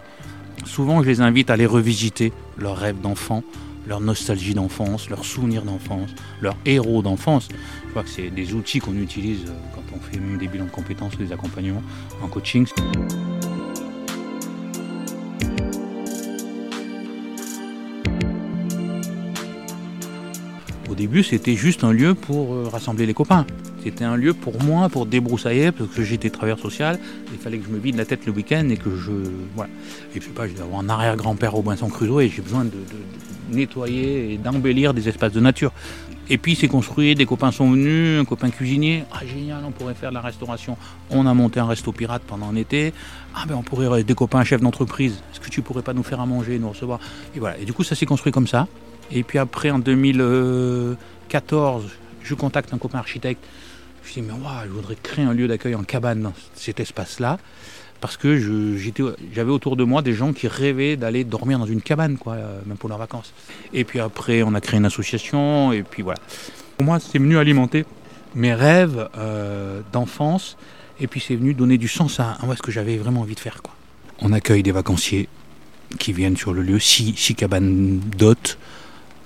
souvent 0.66 1.04
je 1.04 1.10
les 1.10 1.22
invite 1.22 1.50
à 1.50 1.58
les 1.58 1.66
revisiter 1.66 2.32
leurs 2.58 2.78
rêves 2.78 3.02
d'enfant, 3.02 3.44
leur 3.88 4.00
nostalgie 4.00 4.54
d'enfance, 4.54 5.10
leurs 5.10 5.26
souvenirs 5.26 5.64
d'enfance, 5.64 6.10
leurs 6.42 6.58
héros 6.66 7.02
d'enfance. 7.02 7.48
Je 7.86 7.90
crois 7.90 8.04
que 8.04 8.10
c'est 8.10 8.30
des 8.30 8.54
outils 8.54 8.80
qu'on 8.80 8.96
utilise 8.96 9.46
quand 9.76 9.84
on 9.96 10.00
fait 10.00 10.20
des 10.38 10.48
bilans 10.48 10.66
de 10.66 10.72
compétences, 10.72 11.18
des 11.18 11.32
accompagnements 11.32 11.84
en 12.22 12.28
coaching. 12.28 12.66
Au 20.90 20.96
début, 20.96 21.24
c'était 21.24 21.56
juste 21.56 21.84
un 21.84 21.92
lieu 21.92 22.14
pour 22.14 22.54
euh, 22.54 22.70
rassembler 22.72 23.08
les 23.08 23.16
copains. 23.16 23.48
C'était 23.84 24.04
un 24.04 24.16
lieu 24.16 24.36
pour 24.36 24.62
moi, 24.64 24.90
pour 24.90 25.08
débroussailler, 25.08 25.72
parce 25.72 25.90
que 25.90 26.04
j'étais 26.04 26.30
travailleur 26.30 26.60
social. 26.60 27.00
Il 27.34 27.40
fallait 27.40 27.58
que 27.58 27.66
je 27.66 27.72
me 27.72 27.80
vide 27.80 27.98
la 27.98 28.06
tête 28.06 28.28
le 28.28 28.32
week-end 28.32 28.70
et 28.70 28.78
que 28.78 28.96
je. 28.96 29.12
Voilà. 29.56 29.72
Et 30.16 30.22
je 30.22 30.26
sais 30.26 30.32
pas, 30.32 30.48
j'ai 30.48 30.54
avoir 30.62 30.82
un 30.82 30.90
arrière-grand-père 30.90 31.56
au 31.56 31.58
Robinson 31.58 31.90
Crusoe 31.90 32.22
et 32.22 32.30
j'ai 32.30 32.44
besoin 32.44 32.64
de, 32.64 32.72
nettoyer 33.54 34.34
et 34.34 34.38
d'embellir 34.38 34.94
des 34.94 35.10
espaces 35.10 35.34
de 35.34 35.40
nature. 35.40 35.72
Et 36.30 36.38
puis 36.38 36.56
c'est 36.56 36.70
construit, 36.70 37.16
des 37.16 37.26
copains 37.26 37.52
sont 37.52 37.72
venus, 37.72 38.20
un 38.20 38.26
copain 38.26 38.50
cuisinier, 38.50 39.04
ah 39.12 39.26
génial, 39.26 39.64
on 39.66 39.72
pourrait 39.72 39.94
faire 39.94 40.10
de 40.10 40.16
la 40.16 40.22
restauration. 40.22 40.78
On 41.10 41.26
a 41.26 41.34
monté 41.34 41.60
un 41.60 41.68
resto 41.68 41.92
pirate 41.92 42.24
pendant 42.26 42.48
un 42.48 42.56
été. 42.56 42.94
Ah 43.36 43.44
ben 43.48 43.56
on 43.56 43.64
pourrait 43.64 44.04
des 44.04 44.16
copains 44.16 44.44
chefs 44.44 44.62
d'entreprise. 44.62 45.22
Est-ce 45.32 45.42
que 45.42 45.50
tu 45.50 45.62
pourrais 45.62 45.82
pas 45.82 45.94
nous 45.94 46.04
faire 46.04 46.22
à 46.22 46.26
manger, 46.26 46.60
nous 46.60 46.70
recevoir? 46.70 47.00
Et 47.36 47.40
voilà. 47.40 47.58
Et 47.58 47.66
du 47.66 47.74
coup 47.74 47.84
ça 47.84 47.96
s'est 47.96 48.06
construit 48.06 48.32
comme 48.32 48.48
ça. 48.48 48.68
Et 49.12 49.24
puis 49.24 49.38
après, 49.38 49.70
en 49.70 49.80
2014, 49.80 51.84
je 52.24 52.36
contacte 52.36 52.74
un 52.74 52.78
copain 52.78 53.00
architecte. 53.00 53.44
Je 54.06 54.14
dis, 54.14 54.22
mais 54.22 54.34
je 54.66 54.70
voudrais 54.70 54.96
créer 54.96 55.26
un 55.26 55.34
lieu 55.34 55.48
d'accueil 55.48 55.76
en 55.76 55.84
cabane 55.84 56.22
dans 56.22 56.34
cet 56.56 56.80
espace-là. 56.80 57.38
Parce 58.04 58.18
que 58.18 58.38
j'avais 59.34 59.50
autour 59.50 59.78
de 59.78 59.86
moi 59.86 60.02
des 60.02 60.12
gens 60.12 60.34
qui 60.34 60.50
rêvaient 60.50 60.98
d'aller 60.98 61.24
dormir 61.24 61.58
dans 61.58 61.66
une 61.66 61.82
cabane, 61.82 62.18
quoi, 62.18 62.34
euh, 62.34 62.60
même 62.66 62.76
pour 62.76 62.90
leurs 62.90 62.98
vacances. 62.98 63.32
Et 63.72 63.86
puis 63.86 64.02
après, 64.02 64.44
on 64.44 64.54
a 64.56 64.60
créé 64.60 64.78
une 64.78 64.86
association, 64.86 65.72
et 65.72 65.84
puis 65.84 66.04
voilà. 66.04 66.20
Pour 66.76 66.86
moi, 66.86 67.00
c'est 67.00 67.18
venu 67.18 67.38
alimenter 67.38 67.86
mes 68.36 68.54
rêves 68.54 69.08
euh, 69.18 69.80
d'enfance, 69.94 70.58
et 71.00 71.08
puis 71.08 71.24
c'est 71.26 71.38
venu 71.38 71.54
donner 71.54 71.78
du 71.78 71.88
sens 71.88 72.20
à, 72.20 72.38
ce 72.58 72.62
que 72.62 72.74
j'avais 72.74 72.98
vraiment 72.98 73.22
envie 73.22 73.36
de 73.36 73.40
faire. 73.40 73.62
Quoi. 73.62 73.74
On 74.20 74.34
accueille 74.34 74.64
des 74.64 74.74
vacanciers 74.74 75.30
qui 75.98 76.12
viennent 76.12 76.36
sur 76.36 76.52
le 76.52 76.62
lieu, 76.62 76.80
six, 76.80 77.16
cabanes 77.38 78.00
d'hôtes, 78.18 78.58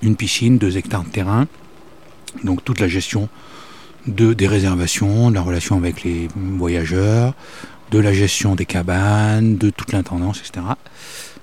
une 0.02 0.14
piscine, 0.14 0.56
deux 0.56 0.76
hectares 0.76 1.02
de 1.02 1.10
terrain, 1.10 1.48
donc 2.44 2.64
toute 2.64 2.78
la 2.78 2.86
gestion 2.86 3.28
de, 4.06 4.34
des 4.34 4.46
réservations, 4.46 5.30
de 5.30 5.34
la 5.34 5.42
relation 5.42 5.76
avec 5.76 6.04
les 6.04 6.28
voyageurs, 6.36 7.34
de 7.90 7.98
la 7.98 8.12
gestion 8.12 8.54
des 8.54 8.66
cabanes, 8.66 9.56
de 9.56 9.70
toute 9.70 9.92
l'intendance, 9.92 10.40
etc. 10.40 10.66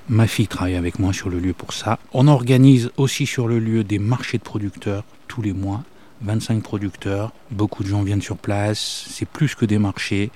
Ma 0.07 0.27
fille 0.27 0.47
travaille 0.47 0.75
avec 0.75 0.99
moi 0.99 1.13
sur 1.13 1.29
le 1.29 1.39
lieu 1.39 1.53
pour 1.53 1.73
ça. 1.73 1.97
On 2.13 2.27
organise 2.27 2.91
aussi 2.97 3.25
sur 3.25 3.47
le 3.47 3.59
lieu 3.59 3.83
des 3.83 3.97
marchés 3.99 4.37
de 4.37 4.43
producteurs 4.43 5.03
tous 5.27 5.41
les 5.41 5.53
mois. 5.53 5.83
25 6.21 6.61
producteurs, 6.61 7.31
beaucoup 7.51 7.83
de 7.83 7.89
gens 7.89 8.03
viennent 8.03 8.21
sur 8.21 8.37
place, 8.37 9.05
c'est 9.09 9.27
plus 9.27 9.55
que 9.55 9.65
des 9.65 9.79
marchés. 9.79 10.31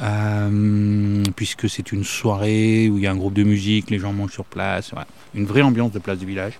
Euh, 0.00 1.22
puisque 1.36 1.68
c'est 1.68 1.92
une 1.92 2.02
soirée 2.02 2.88
où 2.88 2.96
il 2.96 3.04
y 3.04 3.06
a 3.06 3.12
un 3.12 3.16
groupe 3.16 3.34
de 3.34 3.42
musique, 3.42 3.90
les 3.90 3.98
gens 3.98 4.12
mangent 4.12 4.32
sur 4.32 4.46
place, 4.46 4.92
une 5.34 5.44
vraie 5.44 5.60
ambiance 5.60 5.92
de 5.92 5.98
place 5.98 6.18
de 6.18 6.24
village, 6.24 6.58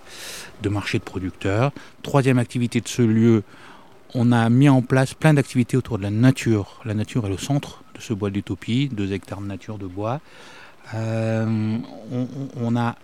de 0.62 0.68
marché 0.68 0.98
de 0.98 1.02
producteurs. 1.02 1.72
Troisième 2.02 2.38
activité 2.38 2.80
de 2.80 2.88
ce 2.88 3.02
lieu, 3.02 3.42
on 4.14 4.32
a 4.32 4.48
mis 4.50 4.68
en 4.68 4.82
place 4.82 5.14
plein 5.14 5.34
d'activités 5.34 5.76
autour 5.76 5.98
de 5.98 6.02
la 6.02 6.10
nature. 6.10 6.80
La 6.84 6.94
nature 6.94 7.26
est 7.26 7.30
le 7.30 7.38
centre 7.38 7.82
ce 8.02 8.12
bois 8.12 8.30
d'utopie, 8.30 8.88
deux 8.88 9.12
hectares 9.12 9.40
de 9.40 9.46
nature 9.46 9.78
de 9.78 9.86
bois. 9.86 10.20
Euh, 10.94 11.78
on, 12.60 12.76
a 12.76 12.96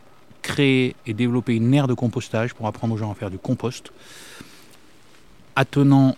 créé 0.43 0.95
et 1.07 1.15
développé 1.15 1.55
une 1.55 1.73
aire 1.75 1.87
de 1.87 1.95
compostage 1.95 2.55
pour 2.55 2.67
apprendre 2.67 2.95
aux 2.95 2.99
gens 2.99 3.11
à 3.11 3.15
faire 3.15 3.31
du 3.31 3.39
compost. 3.39 3.93
Attenant 5.57 6.17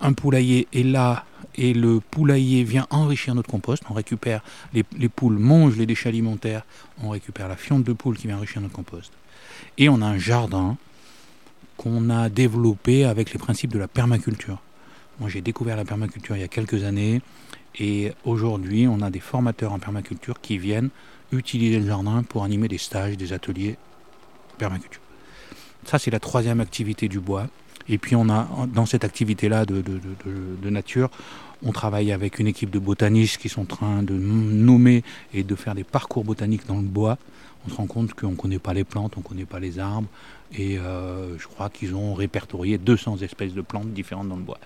un 0.00 0.12
poulailler 0.12 0.66
est 0.72 0.82
là 0.82 1.24
et 1.56 1.74
le 1.74 2.00
poulailler 2.00 2.64
vient 2.64 2.86
enrichir 2.90 3.34
notre 3.34 3.50
compost. 3.50 3.82
On 3.90 3.94
récupère, 3.94 4.42
les, 4.72 4.82
poules 4.82 5.38
mangent 5.38 5.76
les 5.76 5.86
déchets 5.86 6.08
alimentaires, 6.08 6.62
on 7.02 7.10
récupère 7.10 7.48
la 7.48 7.56
fiente 7.56 7.84
de 7.84 7.92
poule 7.92 8.16
qui 8.16 8.26
vient 8.26 8.36
enrichir 8.36 8.62
notre 8.62 8.74
compost. 8.74 9.12
Et 9.78 9.88
on 9.88 10.00
a 10.00 10.06
un 10.06 10.18
jardin 10.18 10.76
qu'on 11.76 12.10
a 12.10 12.28
développé 12.28 13.04
avec 13.04 13.32
les 13.32 13.38
principes 13.38 13.72
de 13.72 13.78
la 13.78 13.88
permaculture. 13.88 14.58
Moi, 15.18 15.28
j'ai 15.28 15.42
découvert 15.42 15.76
la 15.76 15.84
permaculture 15.84 16.36
il 16.36 16.40
y 16.40 16.44
a 16.44 16.48
quelques 16.48 16.84
années 16.84 17.20
et 17.78 18.12
aujourd'hui, 18.24 18.86
on 18.88 19.00
a 19.00 19.10
des 19.10 19.20
formateurs 19.20 19.72
en 19.72 19.78
permaculture 19.78 20.40
qui 20.40 20.58
viennent 20.58 20.90
utiliser 21.32 21.78
le 21.78 21.86
jardin 21.86 22.22
pour 22.22 22.44
animer 22.44 22.68
des 22.68 22.78
stages, 22.78 23.16
des 23.16 23.32
ateliers 23.32 23.76
permaculture. 24.58 25.00
Ça, 25.84 25.98
c'est 25.98 26.10
la 26.10 26.20
troisième 26.20 26.60
activité 26.60 27.08
du 27.08 27.20
bois. 27.20 27.46
Et 27.88 27.98
puis, 27.98 28.14
on 28.14 28.28
a 28.28 28.46
dans 28.72 28.86
cette 28.86 29.04
activité-là 29.04 29.64
de, 29.64 30.70
nature, 30.70 31.10
on 31.62 31.72
travaille 31.72 32.12
avec 32.12 32.38
une 32.38 32.46
équipe 32.46 32.70
de 32.70 32.78
botanistes 32.78 33.38
qui 33.38 33.48
sont 33.48 33.62
en 33.62 33.76
train 33.76 34.02
de 34.02 34.14
nommer 34.14 35.02
et 35.34 35.42
de 35.42 35.54
faire 35.54 35.74
des 35.74 35.84
parcours 35.84 36.24
botaniques 36.24 36.66
dans 36.66 36.76
le 36.76 36.86
bois. 36.86 37.18
On 37.66 37.70
se 37.70 37.74
rend 37.74 37.86
compte 37.86 38.14
qu'on 38.14 38.30
ne 38.30 38.36
connaît 38.36 38.58
pas 38.58 38.72
les 38.72 38.84
plantes, 38.84 39.14
on 39.16 39.20
ne 39.20 39.24
connaît 39.24 39.44
pas 39.44 39.60
les 39.60 39.78
arbres. 39.78 40.08
Et 40.56 40.78
euh, 40.78 41.38
je 41.38 41.46
crois 41.46 41.68
qu'ils 41.68 41.94
ont 41.94 42.14
répertorié 42.14 42.78
200 42.78 43.18
espèces 43.18 43.52
de 43.52 43.60
plantes 43.60 43.92
différentes 43.92 44.28
dans 44.28 44.36
le 44.36 44.42
bois. 44.42 44.58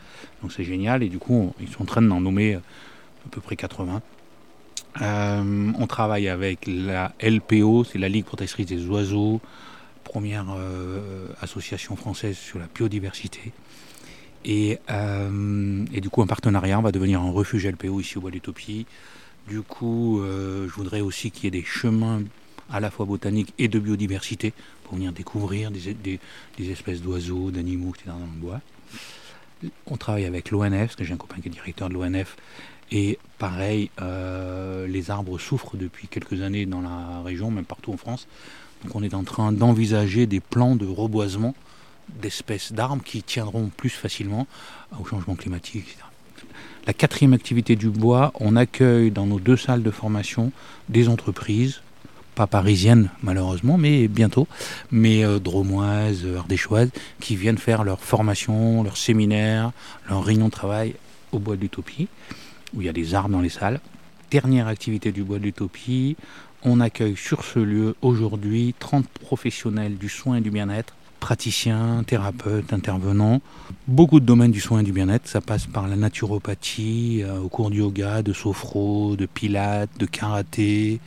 Donc 0.43 0.53
c'est 0.53 0.65
génial. 0.65 1.03
Et 1.03 1.09
du 1.09 1.19
coup, 1.19 1.53
ils 1.61 1.69
sont 1.69 1.83
en 1.83 1.87
train 1.87 2.03
d'en 2.03 2.21
nommer 2.21 2.59
à 3.27 3.29
peu 3.31 3.41
près 3.41 3.57
80. 3.57 4.03
Euh, 5.03 5.73
on 5.79 5.87
travaille 5.87 6.29
avec 6.29 6.67
la 6.67 7.13
LPO, 7.21 7.85
c'est 7.85 7.99
la 7.99 8.09
Ligue 8.09 8.25
protectrice 8.25 8.67
des 8.67 8.87
oiseaux, 8.87 9.41
première 10.05 10.47
euh, 10.57 11.29
association 11.41 11.97
française 11.97 12.37
sur 12.37 12.59
la 12.59 12.67
biodiversité. 12.73 13.53
Et, 14.45 14.79
euh, 14.91 15.85
et, 15.93 16.01
du 16.01 16.11
coup, 16.11 16.23
un 16.23 16.27
partenariat, 16.27 16.79
on 16.79 16.83
va 16.83 16.93
devenir 16.93 17.21
un 17.23 17.31
refuge 17.31 17.67
LPO 17.67 18.01
ici 18.01 18.19
au 18.19 18.21
Bois 18.21 18.31
d'Utopie. 18.31 18.87
Du 19.49 19.63
coup, 19.63 20.23
je 20.23 20.73
voudrais 20.75 21.01
aussi 21.03 21.31
qu'il 21.31 21.45
y 21.45 21.49
ait 21.49 21.51
des 21.51 21.65
chemins 21.65 22.23
à 22.71 22.81
la 22.81 22.91
fois 22.91 23.05
botaniques 23.05 23.53
et 23.59 23.69
de 23.69 23.79
biodiversité 23.79 24.55
pour 24.85 24.95
venir 24.95 25.13
découvrir 25.13 25.71
des, 25.71 25.95
des 25.95 26.71
espèces 26.71 27.03
d'oiseaux, 27.03 27.51
d'animaux, 27.51 27.93
etc. 27.95 28.07
dans 28.07 28.21
le 28.21 28.41
bois. 28.41 28.61
On 29.87 29.97
travaille 29.97 30.25
avec 30.25 30.51
l'ONF, 30.51 30.79
parce 30.79 30.97
que 30.97 31.05
j'ai 31.05 31.13
un 31.13 31.19
copain 31.19 31.41
qui 31.41 31.49
est 31.49 31.51
directeur 31.51 31.89
de 31.89 31.95
l'ONF, 31.95 32.37
et 32.95 33.19
pareil, 33.39 33.91
euh, 34.01 34.87
les 34.87 35.11
arbres 35.11 35.37
souffrent 35.39 35.77
depuis 35.77 36.07
quelques 36.07 36.41
années 36.43 36.65
dans 36.65 36.81
la 36.81 37.23
région, 37.25 37.51
même 37.51 37.65
partout 37.65 37.93
en 37.93 37.97
France. 37.97 38.29
Donc 38.85 38.95
on 38.95 39.03
est 39.03 39.15
en 39.15 39.25
train 39.25 39.51
d'envisager 39.51 40.27
des 40.27 40.39
plans 40.39 40.77
de 40.77 40.87
reboisement 40.87 41.57
d'espèces 42.23 42.73
d'arbres 42.73 43.03
qui 43.03 43.25
tiendront 43.25 43.69
plus 43.77 43.91
facilement 43.91 44.47
au 45.01 45.05
changement 45.05 45.35
climatique, 45.35 45.77
etc. 45.89 45.97
La 46.87 46.93
quatrième 46.93 47.33
activité 47.33 47.75
du 47.75 47.91
bois, 47.91 48.33
on 48.39 48.55
accueille 48.55 49.11
dans 49.11 49.27
nos 49.27 49.41
deux 49.41 49.57
salles 49.57 49.83
de 49.83 49.91
formation 49.91 50.53
des 50.89 51.09
entreprises, 51.09 51.81
pas 52.37 52.47
parisiennes 52.47 53.11
malheureusement, 53.23 53.77
mais 53.77 54.07
bientôt, 54.07 54.47
mais 54.93 55.25
euh, 55.25 55.41
dromoises, 55.41 56.25
ardéchoises, 56.37 56.91
qui 57.19 57.35
viennent 57.35 57.59
faire 57.59 57.83
leur 57.83 58.05
formation, 58.05 58.85
leur 58.85 58.97
séminaire, 58.97 59.73
leur 60.09 60.23
réunion 60.23 60.47
de 60.47 60.53
travail 60.53 60.95
au 61.33 61.41
bois 61.41 61.57
de 61.57 61.63
l'Utopie 61.63 62.07
où 62.75 62.83
il 62.83 62.87
y 62.87 62.89
a 62.89 62.93
des 62.93 63.15
arbres 63.15 63.31
dans 63.31 63.41
les 63.41 63.49
salles. 63.49 63.81
Dernière 64.31 64.67
activité 64.67 65.13
du 65.13 65.23
Bois 65.23 65.39
de 65.39 65.45
l'Utopie, 65.45 66.17
on 66.63 66.81
accueille 66.81 67.17
sur 67.17 67.45
ce 67.45 67.59
lieu 67.59 67.95
aujourd'hui 68.03 68.75
30 68.79 69.07
professionnels 69.07 69.97
du 69.97 70.09
soin 70.09 70.37
et 70.37 70.41
du 70.41 70.51
bien-être, 70.51 70.95
praticiens, 71.21 72.03
thérapeutes, 72.07 72.73
intervenants. 72.73 73.41
Beaucoup 73.87 74.21
de 74.21 74.27
domaines 74.27 74.51
du 74.51 74.61
soin 74.61 74.81
et 74.81 74.83
du 74.83 74.93
bien-être, 74.93 75.29
ça 75.29 75.41
passe 75.41 75.67
par 75.67 75.89
la 75.89 75.97
naturopathie, 75.97 77.23
euh, 77.23 77.39
au 77.39 77.49
cours 77.49 77.71
du 77.71 77.79
yoga, 77.79 78.23
de 78.23 78.33
sophro, 78.33 79.15
de 79.17 79.27
pilates, 79.27 79.91
de 79.99 80.07
karaté, 80.07 81.01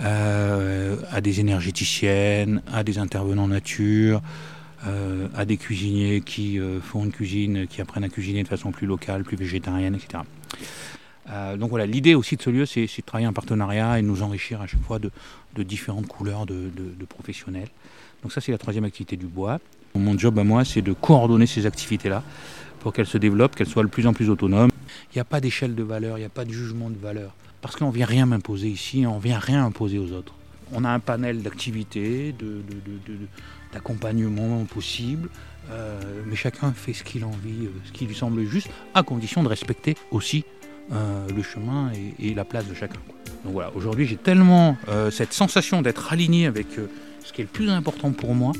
euh, 0.00 0.96
à 1.10 1.20
des 1.20 1.40
énergéticiennes, 1.40 2.62
à 2.72 2.84
des 2.84 2.98
intervenants 2.98 3.48
nature, 3.48 4.22
euh, 4.86 5.28
à 5.34 5.44
des 5.44 5.56
cuisiniers 5.56 6.20
qui 6.22 6.58
font 6.82 7.04
une 7.04 7.12
cuisine, 7.12 7.66
qui 7.66 7.80
apprennent 7.80 8.04
à 8.04 8.08
cuisiner 8.08 8.42
de 8.42 8.48
façon 8.48 8.72
plus 8.72 8.86
locale, 8.86 9.22
plus 9.22 9.36
végétarienne, 9.36 9.94
etc. 9.94 10.22
Euh, 11.30 11.56
donc 11.56 11.70
voilà, 11.70 11.86
l'idée 11.86 12.14
aussi 12.14 12.36
de 12.36 12.42
ce 12.42 12.50
lieu, 12.50 12.66
c'est 12.66 12.84
de 12.84 13.02
travailler 13.06 13.26
en 13.26 13.32
partenariat 13.32 13.98
et 13.98 14.02
de 14.02 14.06
nous 14.06 14.22
enrichir 14.22 14.60
à 14.60 14.66
chaque 14.66 14.82
fois 14.82 14.98
de, 14.98 15.10
différentes 15.62 16.06
couleurs 16.06 16.46
de, 16.46 16.70
professionnels. 17.08 17.68
Donc 18.22 18.32
ça, 18.32 18.40
c'est 18.40 18.52
la 18.52 18.58
troisième 18.58 18.84
activité 18.84 19.16
du 19.16 19.26
bois. 19.26 19.58
Mon 19.94 20.16
job 20.18 20.38
à 20.38 20.44
moi, 20.44 20.64
c'est 20.64 20.82
de 20.82 20.92
coordonner 20.92 21.46
ces 21.46 21.66
activités-là 21.66 22.22
pour 22.80 22.92
qu'elles 22.92 23.06
se 23.06 23.18
développent, 23.18 23.54
qu'elles 23.54 23.68
soient 23.68 23.82
de 23.82 23.88
plus 23.88 24.06
en 24.06 24.12
plus 24.12 24.30
autonomes. 24.30 24.70
Il 25.12 25.16
n'y 25.16 25.20
a 25.20 25.24
pas 25.24 25.40
d'échelle 25.40 25.74
de 25.74 25.82
valeur, 25.82 26.18
il 26.18 26.20
n'y 26.20 26.26
a 26.26 26.30
pas 26.30 26.44
de 26.44 26.52
jugement 26.52 26.90
de 26.90 26.98
valeur. 26.98 27.34
Parce 27.60 27.76
qu'on 27.76 27.88
ne 27.88 27.92
vient 27.92 28.06
rien 28.06 28.26
m'imposer 28.26 28.68
ici, 28.68 29.04
on 29.06 29.16
ne 29.16 29.22
vient 29.22 29.38
rien 29.38 29.64
imposer 29.64 29.98
aux 29.98 30.12
autres. 30.12 30.34
On 30.72 30.84
a 30.84 30.90
un 30.90 31.00
panel 31.00 31.42
d'activités, 31.42 32.34
d'accompagnement 33.72 34.64
possible, 34.64 35.28
euh, 35.70 36.00
mais 36.26 36.36
chacun 36.36 36.72
fait 36.72 36.92
ce 36.92 37.04
qu'il 37.04 37.22
a 37.22 37.26
envie, 37.26 37.66
euh, 37.66 37.70
ce 37.84 37.92
qui 37.92 38.06
lui 38.06 38.14
semble 38.14 38.44
juste, 38.44 38.68
à 38.94 39.02
condition 39.02 39.42
de 39.42 39.48
respecter 39.48 39.96
aussi 40.10 40.44
euh, 40.92 41.26
le 41.34 41.42
chemin 41.42 41.90
et, 42.18 42.34
la 42.34 42.44
place 42.44 42.66
de 42.66 42.74
chacun. 42.74 42.98
Donc 43.44 43.52
voilà, 43.54 43.70
aujourd'hui 43.74 44.06
j'ai 44.06 44.16
tellement 44.16 44.76
cette 45.10 45.32
sensation 45.32 45.82
d'être 45.82 46.12
aligné 46.12 46.46
avec 46.46 46.66
ce 47.24 47.32
qui 47.32 47.40
est 47.40 47.44
le 47.44 47.50
plus 47.50 47.70
important 47.70 48.12
pour 48.12 48.34
moi, 48.34 48.52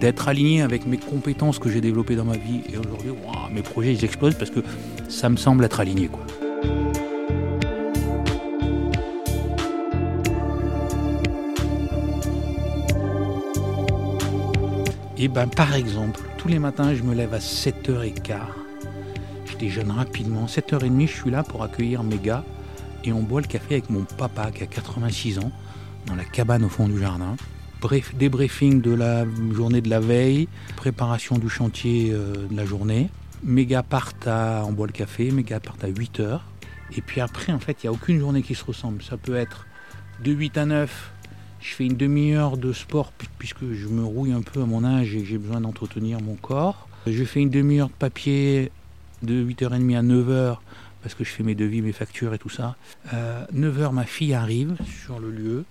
d'être 0.00 0.28
aligné 0.28 0.62
avec 0.62 0.86
mes 0.86 0.96
compétences 0.96 1.58
que 1.58 1.68
j'ai 1.68 1.80
développées 1.80 2.16
dans 2.16 2.24
ma 2.24 2.36
vie. 2.36 2.62
Et 2.72 2.78
aujourd'hui, 2.78 3.10
mes 3.52 3.62
projets 3.62 3.92
ils 3.92 4.04
explosent 4.04 4.34
parce 4.34 4.50
que 4.50 4.60
ça 5.08 5.28
me 5.28 5.36
semble 5.36 5.64
être 5.64 5.80
aligné. 5.80 6.08
Et 15.22 15.28
ben 15.28 15.46
par 15.46 15.72
exemple, 15.74 16.20
tous 16.36 16.48
les 16.48 16.58
matins 16.58 16.94
je 16.94 17.04
me 17.04 17.14
lève 17.14 17.32
à 17.32 17.38
7h15 17.38 18.40
déjeune 19.62 19.92
rapidement. 19.92 20.46
7h30, 20.46 21.06
je 21.06 21.12
suis 21.12 21.30
là 21.30 21.44
pour 21.44 21.62
accueillir 21.62 22.02
mes 22.02 22.18
gars 22.18 22.44
et 23.04 23.12
on 23.12 23.22
boit 23.22 23.40
le 23.40 23.46
café 23.46 23.74
avec 23.74 23.90
mon 23.90 24.02
papa 24.02 24.50
qui 24.50 24.64
a 24.64 24.66
86 24.66 25.38
ans 25.38 25.52
dans 26.06 26.16
la 26.16 26.24
cabane 26.24 26.64
au 26.64 26.68
fond 26.68 26.88
du 26.88 26.98
jardin. 26.98 27.36
Bref, 27.80 28.12
débriefing 28.16 28.80
de 28.80 28.92
la 28.92 29.24
journée 29.52 29.80
de 29.80 29.88
la 29.88 30.00
veille, 30.00 30.48
préparation 30.74 31.38
du 31.38 31.48
chantier 31.48 32.10
euh, 32.10 32.48
de 32.50 32.56
la 32.56 32.64
journée. 32.64 33.08
Mes 33.44 33.64
gars 33.64 33.84
partent 33.84 34.26
à, 34.26 34.64
on 34.66 34.72
boit 34.72 34.88
le 34.88 34.92
café, 34.92 35.30
mes 35.30 35.44
gars 35.44 35.60
partent 35.60 35.84
à 35.84 35.88
8h. 35.88 36.40
Et 36.96 37.00
puis 37.00 37.20
après, 37.20 37.52
en 37.52 37.60
fait, 37.60 37.84
il 37.84 37.86
n'y 37.86 37.88
a 37.88 37.92
aucune 37.92 38.18
journée 38.18 38.42
qui 38.42 38.56
se 38.56 38.64
ressemble. 38.64 39.00
Ça 39.00 39.16
peut 39.16 39.36
être 39.36 39.68
de 40.24 40.32
8 40.32 40.58
à 40.58 40.66
9, 40.66 41.11
je 41.62 41.74
fais 41.74 41.84
une 41.84 41.96
demi-heure 41.96 42.56
de 42.56 42.72
sport 42.72 43.12
puisque 43.38 43.72
je 43.72 43.86
me 43.86 44.04
rouille 44.04 44.32
un 44.32 44.42
peu 44.42 44.60
à 44.60 44.66
mon 44.66 44.84
âge 44.84 45.14
et 45.14 45.24
j'ai 45.24 45.38
besoin 45.38 45.60
d'entretenir 45.60 46.20
mon 46.20 46.34
corps. 46.34 46.88
Je 47.06 47.24
fais 47.24 47.40
une 47.40 47.50
demi-heure 47.50 47.88
de 47.88 47.94
papier 47.94 48.70
de 49.22 49.44
8h30 49.44 49.96
à 49.96 50.02
9h, 50.02 50.56
parce 51.02 51.14
que 51.14 51.24
je 51.24 51.30
fais 51.30 51.44
mes 51.44 51.54
devis, 51.54 51.80
mes 51.80 51.92
factures 51.92 52.34
et 52.34 52.38
tout 52.38 52.48
ça. 52.48 52.76
9h, 53.12 53.14
euh, 53.14 53.90
ma 53.90 54.04
fille 54.04 54.34
arrive 54.34 54.76
sur 55.04 55.20
le 55.20 55.30
lieu. 55.30 55.64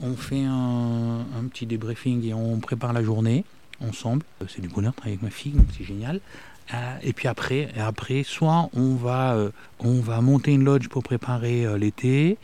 On 0.00 0.14
fait 0.14 0.44
un, 0.44 1.24
petit 1.50 1.66
débriefing 1.66 2.24
et 2.24 2.34
on 2.34 2.58
prépare 2.58 2.92
la 2.92 3.02
journée 3.02 3.44
ensemble. 3.80 4.24
Euh, 4.40 4.46
c'est 4.48 4.60
du 4.60 4.68
bonheur 4.68 4.94
avec 5.04 5.22
ma 5.22 5.30
fille, 5.30 5.52
donc 5.52 5.66
c'est 5.76 5.84
génial. 5.84 6.20
Euh, 6.72 6.96
et 7.02 7.12
puis 7.12 7.26
après, 7.26 7.68
après, 7.76 8.22
soit 8.22 8.70
on 8.74 8.94
va, 8.94 9.36
on 9.80 10.00
va 10.00 10.20
monter 10.20 10.52
une 10.52 10.64
lodge 10.64 10.88
pour 10.88 11.02
préparer 11.02 11.66
l'été, 11.78 12.38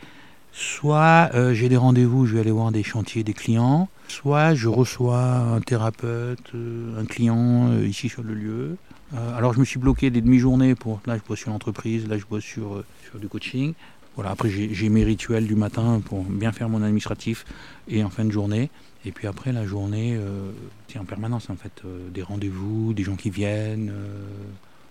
soit 0.51 1.31
j'ai 1.53 1.69
des 1.69 1.77
rendez-vous, 1.77 2.25
je 2.25 2.33
vais 2.33 2.41
aller 2.41 2.51
voir 2.51 2.71
des 2.71 2.83
chantiers, 2.83 3.23
des 3.23 3.33
clients, 3.33 3.87
soit 4.07 4.55
je 4.55 4.67
reçois 4.67 5.21
un 5.21 5.61
thérapeute, 5.61 6.51
un 6.97 7.05
client 7.05 7.79
ici 7.81 8.09
sur 8.09 8.23
le 8.23 8.33
lieu, 8.33 8.77
euh, 9.15 9.37
alors 9.37 9.53
je 9.53 9.59
me 9.59 9.65
suis 9.65 9.79
bloqué 9.79 10.09
des 10.09 10.21
demi-journées 10.21 10.75
pour. 10.75 11.01
Là, 11.05 11.17
je 11.17 11.23
bosse 11.27 11.39
sur 11.39 11.49
l'entreprise, 11.49 12.07
là, 12.07 12.17
je 12.17 12.25
bosse 12.25 12.43
sur, 12.43 12.75
euh, 12.75 12.85
sur 13.09 13.19
du 13.19 13.27
coaching. 13.27 13.73
Voilà, 14.15 14.31
après, 14.31 14.49
j'ai 14.49 14.89
mes 14.89 15.03
rituels 15.03 15.47
du 15.47 15.55
matin 15.55 16.01
pour 16.03 16.23
bien 16.23 16.51
faire 16.51 16.67
mon 16.67 16.81
administratif 16.81 17.45
et 17.87 18.03
en 18.03 18.09
fin 18.09 18.25
de 18.25 18.31
journée. 18.31 18.69
Et 19.05 19.11
puis 19.11 19.27
après, 19.27 19.53
la 19.53 19.65
journée, 19.65 20.15
euh, 20.17 20.51
c'est 20.87 20.99
en 20.99 21.05
permanence 21.05 21.49
en 21.49 21.55
fait. 21.55 21.83
des 22.11 22.21
rendez-vous, 22.21 22.93
des 22.93 23.03
gens 23.03 23.15
qui 23.15 23.29
viennent, 23.29 23.93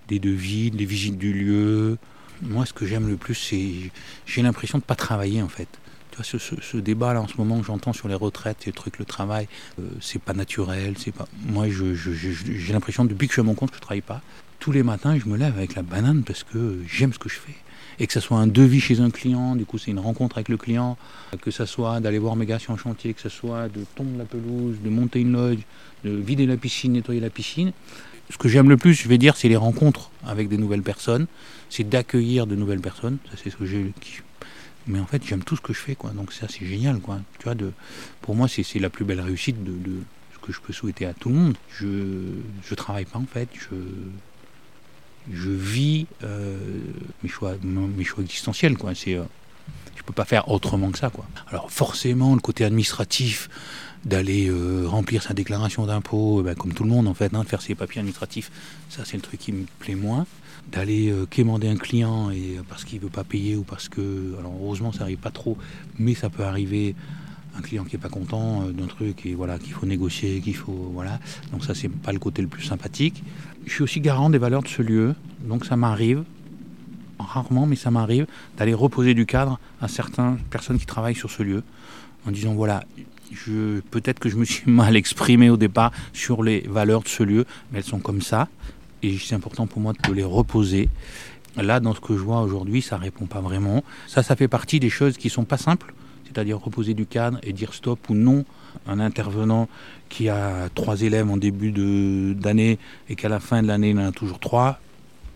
des 0.08 0.18
devis, 0.18 0.70
des 0.70 0.86
visites 0.86 1.18
du 1.18 1.32
lieu. 1.34 1.98
Moi, 2.42 2.66
ce 2.66 2.72
que 2.72 2.86
j'aime 2.86 3.08
le 3.08 3.16
plus, 3.16 3.34
c'est. 3.34 3.90
J'ai 4.26 4.42
l'impression 4.42 4.78
de 4.78 4.82
ne 4.82 4.86
pas 4.86 4.94
travailler 4.94 5.42
en 5.42 5.48
fait 5.48 5.68
ce, 6.22 6.76
débat 6.76 7.14
là 7.14 7.22
en 7.22 7.28
ce 7.28 7.36
moment 7.36 7.60
que 7.60 7.66
j'entends 7.66 7.92
sur 7.92 8.08
les 8.08 8.14
retraites 8.14 8.66
et 8.66 8.70
le 8.70 8.74
truc, 8.74 8.98
le 8.98 9.04
travail, 9.04 9.48
euh, 9.78 9.82
c'est 10.00 10.20
pas 10.20 10.32
naturel, 10.34 10.94
c'est 10.98 11.12
pas. 11.12 11.26
Moi, 11.46 11.66
j'ai 11.68 12.72
l'impression 12.72 13.04
depuis 13.04 13.26
que 13.26 13.32
je 13.32 13.34
suis 13.34 13.40
à 13.40 13.44
mon 13.44 13.54
compte 13.54 13.70
que 13.70 13.76
je 13.76 13.80
travaille 13.80 14.00
pas. 14.00 14.20
Tous 14.58 14.72
les 14.72 14.82
matins, 14.82 15.16
je 15.18 15.28
me 15.28 15.36
lève 15.36 15.56
avec 15.56 15.74
la 15.74 15.82
banane 15.82 16.22
parce 16.24 16.42
que 16.42 16.80
j'aime 16.88 17.12
ce 17.12 17.18
que 17.18 17.28
je 17.28 17.38
fais. 17.38 17.54
Et 18.00 18.06
que 18.06 18.12
ce 18.12 18.20
soit 18.20 18.38
un 18.38 18.46
devis 18.46 18.80
chez 18.80 19.00
un 19.00 19.10
client, 19.10 19.56
du 19.56 19.64
coup 19.64 19.76
c'est 19.76 19.90
une 19.90 19.98
rencontre 19.98 20.38
avec 20.38 20.48
le 20.48 20.56
client, 20.56 20.96
que 21.40 21.50
ce 21.50 21.64
soit 21.64 21.98
d'aller 21.98 22.20
voir 22.20 22.36
mes 22.36 22.46
gars 22.46 22.60
sur 22.60 22.72
un 22.72 22.76
chantier, 22.76 23.12
que 23.12 23.20
ce 23.20 23.28
soit 23.28 23.68
de 23.68 23.84
tondre 23.96 24.16
la 24.16 24.24
pelouse, 24.24 24.76
de 24.84 24.88
monter 24.88 25.20
une 25.20 25.32
lodge, 25.32 25.60
de 26.04 26.10
vider 26.10 26.46
la 26.46 26.56
piscine, 26.56 26.92
nettoyer 26.92 27.20
la 27.20 27.30
piscine. 27.30 27.72
Ce 28.30 28.36
que 28.36 28.48
j'aime 28.48 28.68
le 28.68 28.76
plus, 28.76 28.94
je 28.94 29.08
vais 29.08 29.18
dire, 29.18 29.36
c'est 29.36 29.48
les 29.48 29.56
rencontres 29.56 30.10
avec 30.24 30.48
des 30.48 30.58
nouvelles 30.58 30.82
personnes, 30.82 31.26
c'est 31.70 31.88
d'accueillir 31.88 32.46
de 32.46 32.54
nouvelles 32.54 32.80
personnes. 32.80 33.18
Ça, 33.30 33.38
c'est 33.42 33.50
ce 33.50 33.56
que 33.56 33.66
j'ai, 33.66 33.92
mais 34.86 35.00
en 35.00 35.06
fait 35.06 35.22
j'aime 35.24 35.44
tout 35.44 35.54
ce 35.56 35.60
que 35.60 35.74
je 35.74 35.78
fais 35.78 35.94
quoi 35.94 36.12
donc 36.12 36.32
ça 36.32 36.46
c'est 36.48 36.64
génial 36.64 36.98
quoi 36.98 37.20
tu 37.38 37.44
vois 37.44 37.54
pour 38.22 38.34
moi 38.34 38.48
c'est 38.48 38.78
la 38.78 38.88
plus 38.88 39.04
belle 39.04 39.20
réussite 39.20 39.62
de, 39.62 40.00
ce 40.32 40.38
que 40.38 40.50
je 40.50 40.60
peux 40.62 40.72
souhaiter 40.72 41.04
à 41.04 41.12
tout 41.12 41.28
le 41.28 41.34
monde 41.34 41.56
je 41.68 41.86
je 42.64 42.74
travaille 42.74 43.04
pas 43.04 43.18
en 43.18 43.26
fait 43.26 43.50
je 45.32 45.50
vis 45.50 46.06
mes, 47.22 47.28
choix, 47.28 47.54
mes 47.62 48.04
choix 48.04 48.22
existentiels. 48.22 48.76
Quoi. 48.76 48.94
C'est, 48.94 49.18
je 49.96 50.02
peux 50.02 50.12
pas 50.12 50.24
faire 50.24 50.48
autrement 50.50 50.90
que 50.90 50.98
ça. 50.98 51.10
Quoi. 51.10 51.26
Alors 51.48 51.70
forcément, 51.70 52.34
le 52.34 52.40
côté 52.40 52.64
administratif, 52.64 53.48
d'aller 54.04 54.50
remplir 54.86 55.24
sa 55.24 55.34
déclaration 55.34 55.84
d'impôt, 55.84 56.42
ben, 56.42 56.54
comme 56.54 56.72
tout 56.72 56.84
le 56.84 56.90
monde 56.90 57.08
en 57.08 57.14
fait, 57.14 57.34
hein, 57.34 57.42
de 57.42 57.48
faire 57.48 57.60
ses 57.60 57.74
papiers 57.74 57.98
administratifs, 57.98 58.50
ça 58.88 59.02
c'est 59.04 59.16
le 59.16 59.22
truc 59.22 59.40
qui 59.40 59.52
me 59.52 59.64
plaît 59.80 59.96
moins 59.96 60.24
d'aller 60.72 61.10
euh, 61.10 61.26
quémander 61.26 61.68
un 61.68 61.76
client 61.76 62.30
et 62.30 62.58
euh, 62.58 62.62
parce 62.68 62.84
qu'il 62.84 63.00
veut 63.00 63.08
pas 63.08 63.24
payer 63.24 63.56
ou 63.56 63.62
parce 63.62 63.88
que 63.88 64.34
alors 64.38 64.52
heureusement 64.60 64.92
ça 64.92 65.02
arrive 65.04 65.18
pas 65.18 65.30
trop 65.30 65.56
mais 65.98 66.14
ça 66.14 66.28
peut 66.28 66.44
arriver 66.44 66.94
un 67.56 67.62
client 67.62 67.84
qui 67.84 67.96
est 67.96 67.98
pas 67.98 68.08
content 68.08 68.62
euh, 68.62 68.72
d'un 68.72 68.86
truc 68.86 69.24
et 69.24 69.34
voilà 69.34 69.58
qu'il 69.58 69.72
faut 69.72 69.86
négocier 69.86 70.40
qu'il 70.40 70.56
faut 70.56 70.90
voilà 70.92 71.20
donc 71.52 71.64
ça 71.64 71.74
c'est 71.74 71.88
pas 71.88 72.12
le 72.12 72.18
côté 72.18 72.42
le 72.42 72.48
plus 72.48 72.64
sympathique 72.64 73.22
je 73.66 73.72
suis 73.72 73.82
aussi 73.82 74.00
garant 74.00 74.30
des 74.30 74.38
valeurs 74.38 74.62
de 74.62 74.68
ce 74.68 74.82
lieu 74.82 75.14
donc 75.40 75.64
ça 75.64 75.76
m'arrive 75.76 76.24
rarement 77.18 77.66
mais 77.66 77.76
ça 77.76 77.90
m'arrive 77.90 78.26
d'aller 78.56 78.74
reposer 78.74 79.14
du 79.14 79.26
cadre 79.26 79.58
à 79.80 79.88
certaines 79.88 80.38
personnes 80.50 80.78
qui 80.78 80.86
travaillent 80.86 81.14
sur 81.14 81.30
ce 81.30 81.42
lieu 81.42 81.62
en 82.26 82.30
disant 82.30 82.54
voilà 82.54 82.84
peut-être 83.90 84.18
que 84.18 84.28
je 84.28 84.36
me 84.36 84.44
suis 84.44 84.70
mal 84.70 84.96
exprimé 84.96 85.50
au 85.50 85.56
départ 85.56 85.92
sur 86.12 86.42
les 86.42 86.60
valeurs 86.60 87.02
de 87.02 87.08
ce 87.08 87.22
lieu, 87.22 87.44
mais 87.70 87.78
elles 87.78 87.84
sont 87.84 88.00
comme 88.00 88.22
ça 88.22 88.48
et 89.02 89.16
c'est 89.18 89.34
important 89.34 89.66
pour 89.66 89.80
moi 89.80 89.92
de 89.92 90.12
les 90.12 90.24
reposer. 90.24 90.88
Là, 91.56 91.80
dans 91.80 91.94
ce 91.94 92.00
que 92.00 92.16
je 92.16 92.22
vois 92.22 92.40
aujourd'hui, 92.42 92.82
ça 92.82 92.96
répond 92.96 93.26
pas 93.26 93.40
vraiment. 93.40 93.82
Ça, 94.06 94.22
ça 94.22 94.36
fait 94.36 94.48
partie 94.48 94.80
des 94.80 94.90
choses 94.90 95.16
qui 95.16 95.28
sont 95.30 95.44
pas 95.44 95.56
simples, 95.56 95.94
c'est-à-dire 96.24 96.58
reposer 96.58 96.94
du 96.94 97.06
cadre 97.06 97.38
et 97.42 97.52
dire 97.52 97.74
stop 97.74 98.10
ou 98.10 98.14
non 98.14 98.44
un 98.86 99.00
intervenant 99.00 99.68
qui 100.08 100.28
a 100.28 100.68
trois 100.74 101.00
élèves 101.02 101.28
en 101.30 101.36
début 101.36 101.72
d'année 102.34 102.78
et 103.08 103.16
qu'à 103.16 103.28
la 103.28 103.40
fin 103.40 103.62
de 103.62 103.68
l'année 103.68 103.90
il 103.90 103.98
en 103.98 104.08
a 104.08 104.12
toujours 104.12 104.38
trois. 104.38 104.78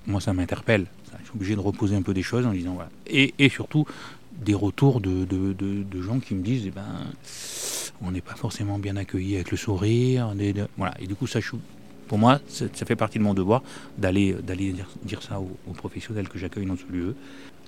Moi, 0.06 0.20
ça 0.20 0.32
m'interpelle. 0.32 0.86
Obligé 1.34 1.54
de 1.54 1.60
reposer 1.60 1.96
un 1.96 2.02
peu 2.02 2.14
des 2.14 2.22
choses 2.22 2.46
en 2.46 2.52
disant 2.52 2.74
voilà. 2.74 2.90
Et, 3.06 3.34
et 3.38 3.48
surtout 3.48 3.86
des 4.44 4.54
retours 4.54 5.00
de, 5.00 5.24
de, 5.24 5.52
de, 5.52 6.02
gens 6.02 6.18
qui 6.18 6.34
me 6.34 6.42
disent 6.42 6.64
eh 6.66 6.70
ben, 6.70 6.86
on 8.02 8.10
n'est 8.10 8.20
pas 8.20 8.34
forcément 8.34 8.78
bien 8.78 8.96
accueilli 8.96 9.36
avec 9.36 9.50
le 9.50 9.56
sourire. 9.56 10.34
voilà. 10.76 10.94
Et 11.00 11.06
du 11.06 11.14
coup, 11.14 11.26
ça, 11.26 11.40
pour 12.08 12.18
moi, 12.18 12.40
ça 12.48 12.68
fait 12.86 12.96
partie 12.96 13.18
de 13.18 13.24
mon 13.24 13.34
devoir 13.34 13.62
d'aller 13.98 14.34
d'aller 14.34 14.74
dire, 15.04 15.22
ça 15.22 15.40
aux, 15.40 15.72
professionnels 15.72 16.28
que 16.28 16.38
j'accueille 16.38 16.66
dans 16.66 16.76
ce 16.76 16.90
lieu. 16.92 17.14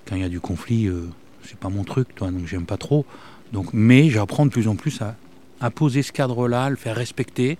Quand 0.05 0.15
il 0.15 0.21
y 0.21 0.25
a 0.25 0.29
du 0.29 0.39
conflit, 0.39 0.87
euh, 0.87 1.09
c'est 1.43 1.57
pas 1.57 1.69
mon 1.69 1.83
truc, 1.83 2.13
toi, 2.15 2.29
donc 2.29 2.45
j'aime 2.45 2.65
pas 2.65 2.77
trop. 2.77 3.05
Donc, 3.53 3.73
mais 3.73 4.09
j'apprends 4.09 4.45
de 4.45 4.51
plus 4.51 4.67
en 4.67 4.75
plus 4.75 5.01
à, 5.01 5.15
à 5.61 5.71
poser 5.71 6.03
ce 6.03 6.11
cadre-là, 6.11 6.69
le 6.69 6.75
faire 6.75 6.95
respecter, 6.95 7.57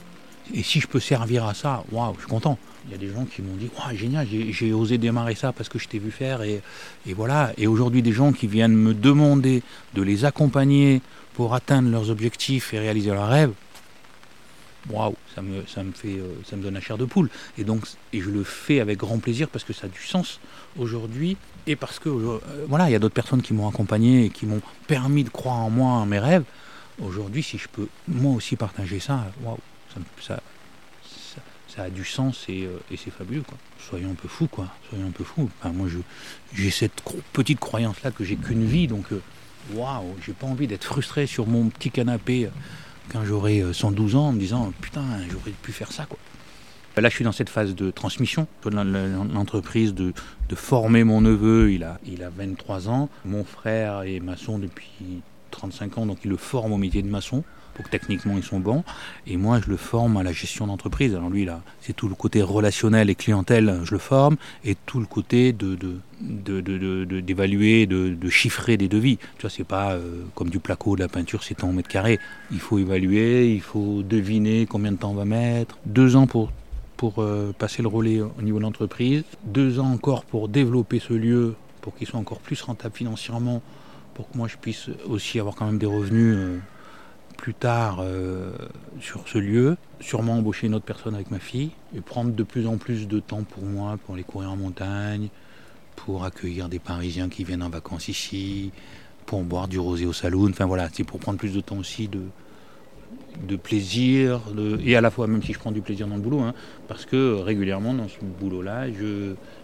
Et 0.53 0.63
si 0.63 0.81
je 0.81 0.87
peux 0.87 1.01
servir 1.01 1.47
à 1.47 1.55
ça, 1.55 1.85
waouh, 1.91 2.15
je 2.15 2.21
suis 2.21 2.29
content. 2.29 2.59
Il 2.87 2.93
y 2.93 2.95
a 2.95 2.99
des 2.99 3.09
gens 3.09 3.25
qui 3.25 3.41
m'ont 3.41 3.57
dit, 3.57 3.71
waouh, 3.79 3.97
génial, 3.97 4.27
j'ai 4.29 4.73
osé 4.73 4.99
démarrer 4.99 5.35
ça 5.35 5.53
parce 5.53 5.69
que 5.69 5.79
je 5.79 5.89
t'ai 5.89 5.99
vu 5.99 6.11
faire. 6.11 6.43
Et, 6.43 6.61
et 7.07 7.15
voilà. 7.15 7.53
Et 7.57 7.67
aujourd'hui, 7.67 8.03
des 8.03 8.13
gens 8.13 8.33
qui 8.33 8.47
viennent 8.47 8.75
me 8.75 8.93
demander 8.93 9.63
de 9.95 10.03
les 10.03 10.25
accompagner 10.25 11.01
pour 11.33 11.55
atteindre 11.55 11.91
leurs 11.91 12.11
objectifs 12.11 12.75
et 12.75 12.79
réaliser 12.79 13.11
leurs 13.11 13.29
rêves, 13.29 13.53
waouh, 14.91 15.15
ça 15.35 15.43
me, 15.43 15.65
ça 15.67 15.83
me 15.83 15.93
fait, 15.93 16.19
euh, 16.19 16.35
ça 16.49 16.57
me 16.57 16.63
donne 16.63 16.75
la 16.75 16.81
chair 16.81 16.99
de 16.99 17.05
poule. 17.05 17.31
Et 17.59 17.65
donc, 17.65 17.87
et 18.13 18.21
je 18.21 18.31
le 18.31 18.45
fais 18.45 18.81
avec 18.81 18.99
grand 18.99 19.19
plaisir 19.19 19.49
parce 19.49 19.65
que 19.65 19.73
ça 19.73 19.87
a 19.87 19.89
du 19.89 20.03
sens 20.03 20.41
aujourd'hui 20.79 21.37
et 21.67 21.77
parce 21.77 21.99
que 21.99 22.09
euh, 22.09 22.39
voilà, 22.69 22.89
il 22.89 22.93
y 22.93 22.97
a 22.97 22.99
d'autres 22.99 23.15
personnes 23.15 23.43
qui 23.43 23.55
m'ont 23.55 23.69
accompagné 23.69 24.27
et 24.27 24.31
qui 24.31 24.47
m'ont 24.47 24.61
permis 24.87 25.25
de 25.25 25.31
croire 25.31 25.57
en 25.57 25.71
moi, 25.71 25.93
en 25.93 26.07
mes 26.07 26.19
rêves. 26.19 26.45
Aujourd'hui, 27.03 27.43
si 27.43 27.59
je 27.59 27.69
peux 27.69 27.89
moi 28.07 28.35
aussi 28.35 28.57
partager 28.57 29.01
ça, 29.01 29.33
waouh, 29.43 29.59
ça, 30.21 30.41
ça, 31.69 31.83
a 31.83 31.91
du 31.91 32.05
sens 32.05 32.45
et, 32.49 32.65
euh, 32.65 32.79
c'est 32.91 33.11
fabuleux. 33.11 33.43
Soyons 33.79 34.11
un 34.11 34.15
peu 34.15 34.29
fous 34.29 34.49
quoi, 34.49 34.69
soyons 34.89 35.07
un 35.07 35.11
peu 35.11 35.25
fous. 35.25 35.51
Enfin, 35.61 35.73
moi, 35.73 35.89
j'ai 36.53 36.71
cette 36.71 37.03
petite 37.33 37.61
croyance 37.61 38.03
là 38.03 38.11
que 38.11 38.25
j'ai 38.25 38.37
qu'une 38.37 38.65
vie, 38.65 38.87
donc 38.87 39.07
waouh, 39.73 40.17
j'ai 40.25 40.33
pas 40.33 40.47
envie 40.47 40.67
d'être 40.67 40.85
frustré 40.85 41.27
sur 41.27 41.47
mon 41.47 41.69
petit 41.69 41.91
canapé 41.91 42.47
euh, 42.47 42.51
quand 43.11 43.25
j'aurai 43.25 43.63
112 43.73 44.15
euh, 44.15 44.19
ans 44.19 44.29
en 44.29 44.33
me 44.33 44.39
disant 44.39 44.73
putain, 44.81 45.05
j'aurais 45.31 45.53
pu 45.63 45.73
faire 45.73 45.93
ça 45.93 46.07
quoi. 46.07 46.19
Là, 46.97 47.09
je 47.09 47.15
suis 47.17 47.25
dans 47.25 47.33
cette 47.33 47.49
phase 47.49 47.75
de 47.75 47.91
transmission 47.91 48.47
l'entreprise, 48.65 49.95
de, 49.95 50.13
de, 50.49 50.55
former 50.55 51.03
mon 51.03 51.21
neveu. 51.21 51.73
Il 51.73 51.83
a, 51.83 51.99
il 52.07 52.23
a 52.23 52.31
23 52.31 52.89
ans. 52.89 53.09
Mon 53.25 53.43
frère 53.43 54.03
est 54.03 54.21
maçon 54.21 54.61
depuis 54.61 55.21
35 55.51 55.99
ans, 55.99 56.07
donc 56.07 56.19
il 56.25 56.31
le 56.31 56.37
forme 56.37 56.73
au 56.73 56.77
métier 56.77 57.03
de 57.03 57.09
maçon 57.09 57.43
que 57.83 57.91
techniquement 57.91 58.37
ils 58.37 58.43
sont 58.43 58.61
bons. 58.61 58.85
Et 59.27 59.37
moi, 59.37 59.61
je 59.65 59.71
le 59.71 59.77
forme 59.77 60.17
à 60.17 60.23
la 60.23 60.33
gestion 60.33 60.67
d'entreprise. 60.67 61.15
Alors 61.15 61.31
lui, 61.31 61.45
là, 61.45 61.63
c'est 61.81 61.95
tout 61.95 62.09
le 62.09 62.15
côté 62.15 62.43
relationnel 62.43 63.11
et 63.11 63.15
clientèle, 63.15 63.81
je 63.85 63.93
le 63.93 63.99
forme, 63.99 64.37
et 64.65 64.77
tout 64.87 65.01
le 65.01 65.07
côté 65.07 65.53
de, 65.53 65.77
d'évaluer, 67.21 67.87
de, 67.87 68.15
de, 68.15 68.31
chiffrer 68.31 68.77
des 68.77 68.89
devis. 68.89 69.17
Tu 69.17 69.43
vois, 69.43 69.51
c'est 69.51 69.65
pas 69.65 69.93
euh, 69.93 70.23
comme 70.35 70.51
du 70.51 70.61
placo, 70.61 70.97
de 70.97 71.01
la 71.01 71.09
peinture, 71.09 71.43
c'est 71.43 71.65
en 71.65 71.73
mètre 71.73 71.89
carré. 71.89 72.19
Il 72.51 72.61
faut 72.61 72.79
évaluer, 72.79 73.53
il 73.53 73.61
faut 73.61 74.03
deviner 74.03 74.67
combien 74.67 74.93
de 74.93 74.97
temps 74.97 75.11
on 75.11 75.15
va 75.15 75.25
mettre. 75.25 75.79
Deux 75.87 76.17
ans 76.17 76.27
pour 76.27 76.53
pour 76.97 77.15
euh, 77.19 77.53
passer 77.59 77.83
le 77.83 77.89
relais 77.89 78.21
au 78.21 78.41
niveau 78.41 78.59
de 78.59 78.63
l'entreprise, 78.63 79.25
deux 79.45 79.81
ans 79.81 79.91
encore 79.91 80.25
pour 80.25 80.49
développer 80.49 81.01
ce 81.01 81.13
lieu, 81.13 81.55
pour 81.81 81.95
qu'il 81.97 82.07
soit 82.07 82.21
encore 82.21 82.39
plus 82.39 82.63
rentable 82.63 82.95
financièrement, 82.95 83.63
pour 84.15 84.31
que 84.31 84.39
moi 84.39 84.49
je 84.49 84.57
puisse 84.57 84.89
aussi 85.07 85.41
avoir 85.41 85.55
quand 85.55 85.67
même 85.67 85.79
des 85.79 85.87
revenus 85.87 86.35
euh, 86.37 86.59
plus 87.37 87.55
tard 87.55 87.99
euh, 88.01 88.53
sur 89.01 89.29
ce 89.29 89.39
lieu, 89.39 89.77
sûrement 90.01 90.35
embaucher 90.35 90.67
une 90.67 90.75
autre 90.75 90.85
personne 90.85 91.15
avec 91.15 91.31
ma 91.31 91.39
fille 91.39 91.71
et 91.97 92.01
prendre 92.01 92.33
de 92.33 92.43
plus 92.43 92.67
en 92.67 92.77
plus 92.77 93.07
de 93.07 93.21
temps 93.21 93.43
pour 93.43 93.65
moi, 93.65 93.99
pour 94.05 94.15
aller 94.15 94.25
courir 94.25 94.51
en 94.51 94.57
montagne, 94.57 95.29
pour 95.97 96.25
accueillir 96.25 96.69
des 96.69 96.79
Parisiens 96.79 97.29
qui 97.29 97.45
viennent 97.45 97.63
en 97.63 97.71
vacances 97.71 98.09
ici, 98.09 98.73
pour 99.27 99.43
boire 99.43 99.69
du 99.69 99.79
rosé 99.79 100.07
au 100.07 100.13
saloon. 100.13 100.51
Enfin 100.51 100.67
voilà, 100.67 100.89
c'est 100.93 101.05
pour 101.05 101.21
prendre 101.21 101.39
plus 101.39 101.53
de 101.53 101.61
temps 101.61 101.79
aussi 101.79 102.09
de 102.09 103.57
plaisir, 103.57 104.41
et 104.85 104.97
à 104.97 105.01
la 105.01 105.11
fois 105.11 105.27
même 105.27 105.43
si 105.43 105.53
je 105.53 105.59
prends 105.59 105.73
du 105.73 105.81
plaisir 105.81 106.07
dans 106.07 106.17
le 106.17 106.21
boulot, 106.21 106.41
hein, 106.41 106.55
parce 106.89 107.05
que 107.05 107.35
régulièrement 107.35 107.95
dans 107.95 108.09
ce 108.09 108.19
boulot-là, 108.41 108.87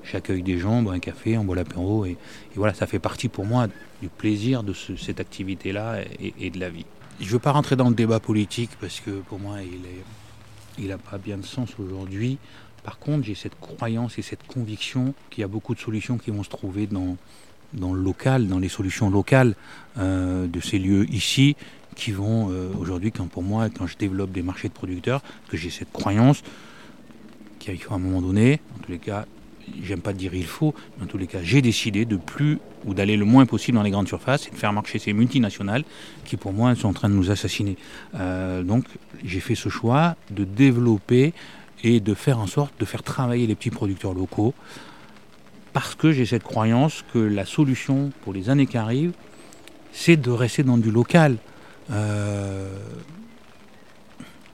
j'accueille 0.05 0.43
des 0.43 0.59
gens, 0.59 0.79
on 0.79 0.83
boit 0.83 0.95
un 0.95 0.99
café, 1.01 1.39
on 1.39 1.45
boit 1.45 1.57
l'apéro, 1.57 2.05
et, 2.05 2.17
voilà, 2.57 2.75
ça 2.75 2.87
fait 2.87 2.99
partie 2.99 3.29
pour 3.29 3.47
moi 3.47 3.69
du 4.03 4.09
plaisir 4.09 4.63
de 4.63 4.73
cette 4.73 5.21
activité-là 5.21 6.01
et, 6.39 6.51
de 6.51 6.59
la 6.59 6.71
vie. 6.71 6.87
Je 7.21 7.27
ne 7.27 7.31
veux 7.33 7.39
pas 7.39 7.53
rentrer 7.53 7.77
dans 7.77 7.91
le 7.91 7.95
débat 7.95 8.19
politique 8.19 8.71
parce 8.81 9.01
que 9.01 9.11
pour 9.11 9.39
moi, 9.39 9.59
il 10.79 10.89
n'a 10.89 10.97
pas 10.97 11.19
bien 11.19 11.37
de 11.37 11.45
sens 11.45 11.69
aujourd'hui. 11.79 12.39
Par 12.83 12.99
contre, 12.99 13.27
j'ai 13.27 13.35
cette 13.35 13.61
croyance 13.61 14.19
et 14.19 14.23
cette 14.23 14.47
conviction 14.47 15.13
qu'il 15.29 15.43
y 15.43 15.45
a 15.45 15.49
beaucoup 15.49 15.75
de 15.75 15.81
solutions 15.81 16.17
qui 16.17 16.31
vont 16.31 16.43
se 16.43 16.49
trouver 16.49 16.87
dans, 16.87 17.17
le 17.75 18.03
local, 18.03 18.49
dans 18.49 18.59
les 18.59 18.71
solutions 18.71 19.11
locales 19.11 19.55
euh, 19.99 20.47
de 20.47 20.61
ces 20.61 20.79
lieux 20.79 21.09
ici, 21.13 21.57
qui 21.95 22.11
vont 22.11 22.51
euh, 22.51 22.71
aujourd'hui, 22.79 23.13
quand 23.13 23.27
pour 23.27 23.43
moi, 23.43 23.69
quand 23.69 23.87
je 23.87 23.99
développe 23.99 24.33
des 24.33 24.43
marchés 24.43 24.69
de 24.69 24.73
producteurs, 24.73 25.23
que 25.51 25.59
j'ai 25.59 25.69
cette 25.69 25.93
croyance 25.93 26.43
qu'il 27.59 27.79
faut 27.83 27.93
à 27.93 27.97
un 27.97 28.01
moment 28.01 28.23
donné, 28.23 28.61
en 28.77 28.83
tous 28.83 28.93
les 28.93 28.99
cas, 28.99 29.27
j'aime 29.83 30.01
pas 30.01 30.13
dire 30.13 30.35
il 30.35 30.47
faut, 30.47 30.75
mais 30.97 31.05
en 31.05 31.07
tous 31.07 31.19
les 31.19 31.27
cas, 31.27 31.39
j'ai 31.43 31.63
décidé 31.63 32.05
de 32.05 32.17
plus 32.17 32.59
ou 32.85 32.95
d'aller 32.95 33.17
le 33.17 33.25
moins 33.25 33.47
possible 33.47 33.77
dans 33.77 33.83
les 33.83 33.91
grandes 33.91 34.09
surfaces 34.09 34.49
et 34.49 34.51
de 34.51 34.57
faire 34.57 34.73
marcher 34.73 34.99
ces 34.99 35.13
multinationales 35.13 35.85
qui, 36.25 36.37
pour 36.37 36.53
moi, 36.53 36.75
sont 36.75 36.89
en 36.89 36.93
train 36.93 37.09
de 37.09 37.15
nous 37.15 37.31
assassiner. 37.31 37.77
Euh, 38.15 38.63
donc, 38.63 38.85
j'ai 39.25 39.41
fait 39.41 39.55
ce 39.55 39.69
choix 39.69 40.17
de 40.31 40.45
développer 40.45 41.33
et 41.83 42.01
de 42.01 42.15
faire 42.15 42.39
en 42.39 42.47
sorte 42.47 42.79
de 42.79 42.85
faire 42.85 43.03
travailler 43.03 43.47
les 43.47 43.55
petits 43.55 43.71
producteurs 43.71 44.15
locaux 44.15 44.55
parce 45.73 45.95
que 45.95 46.13
j'ai 46.13 46.27
cette 46.27 46.43
croyance 46.43 47.05
que 47.13 47.19
la 47.19 47.45
solution 47.45 48.11
pour 48.23 48.33
les 48.33 48.51
années 48.51 48.67
qui 48.67 48.77
arrivent, 48.77 49.13
c'est 49.93 50.17
de 50.17 50.31
rester 50.31 50.63
dans 50.63 50.79
du 50.79 50.91
local. 50.91 51.37
Euh, 51.91 52.77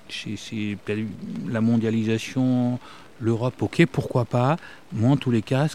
c'est 0.09 0.79
la 1.49 1.61
mondialisation, 1.61 2.79
l'Europe, 3.21 3.61
ok, 3.61 3.87
pourquoi 3.91 4.25
pas. 4.25 4.57
Moi, 4.93 5.11
en 5.11 5.17
tous 5.17 5.31
les 5.31 5.43
cas, 5.43 5.69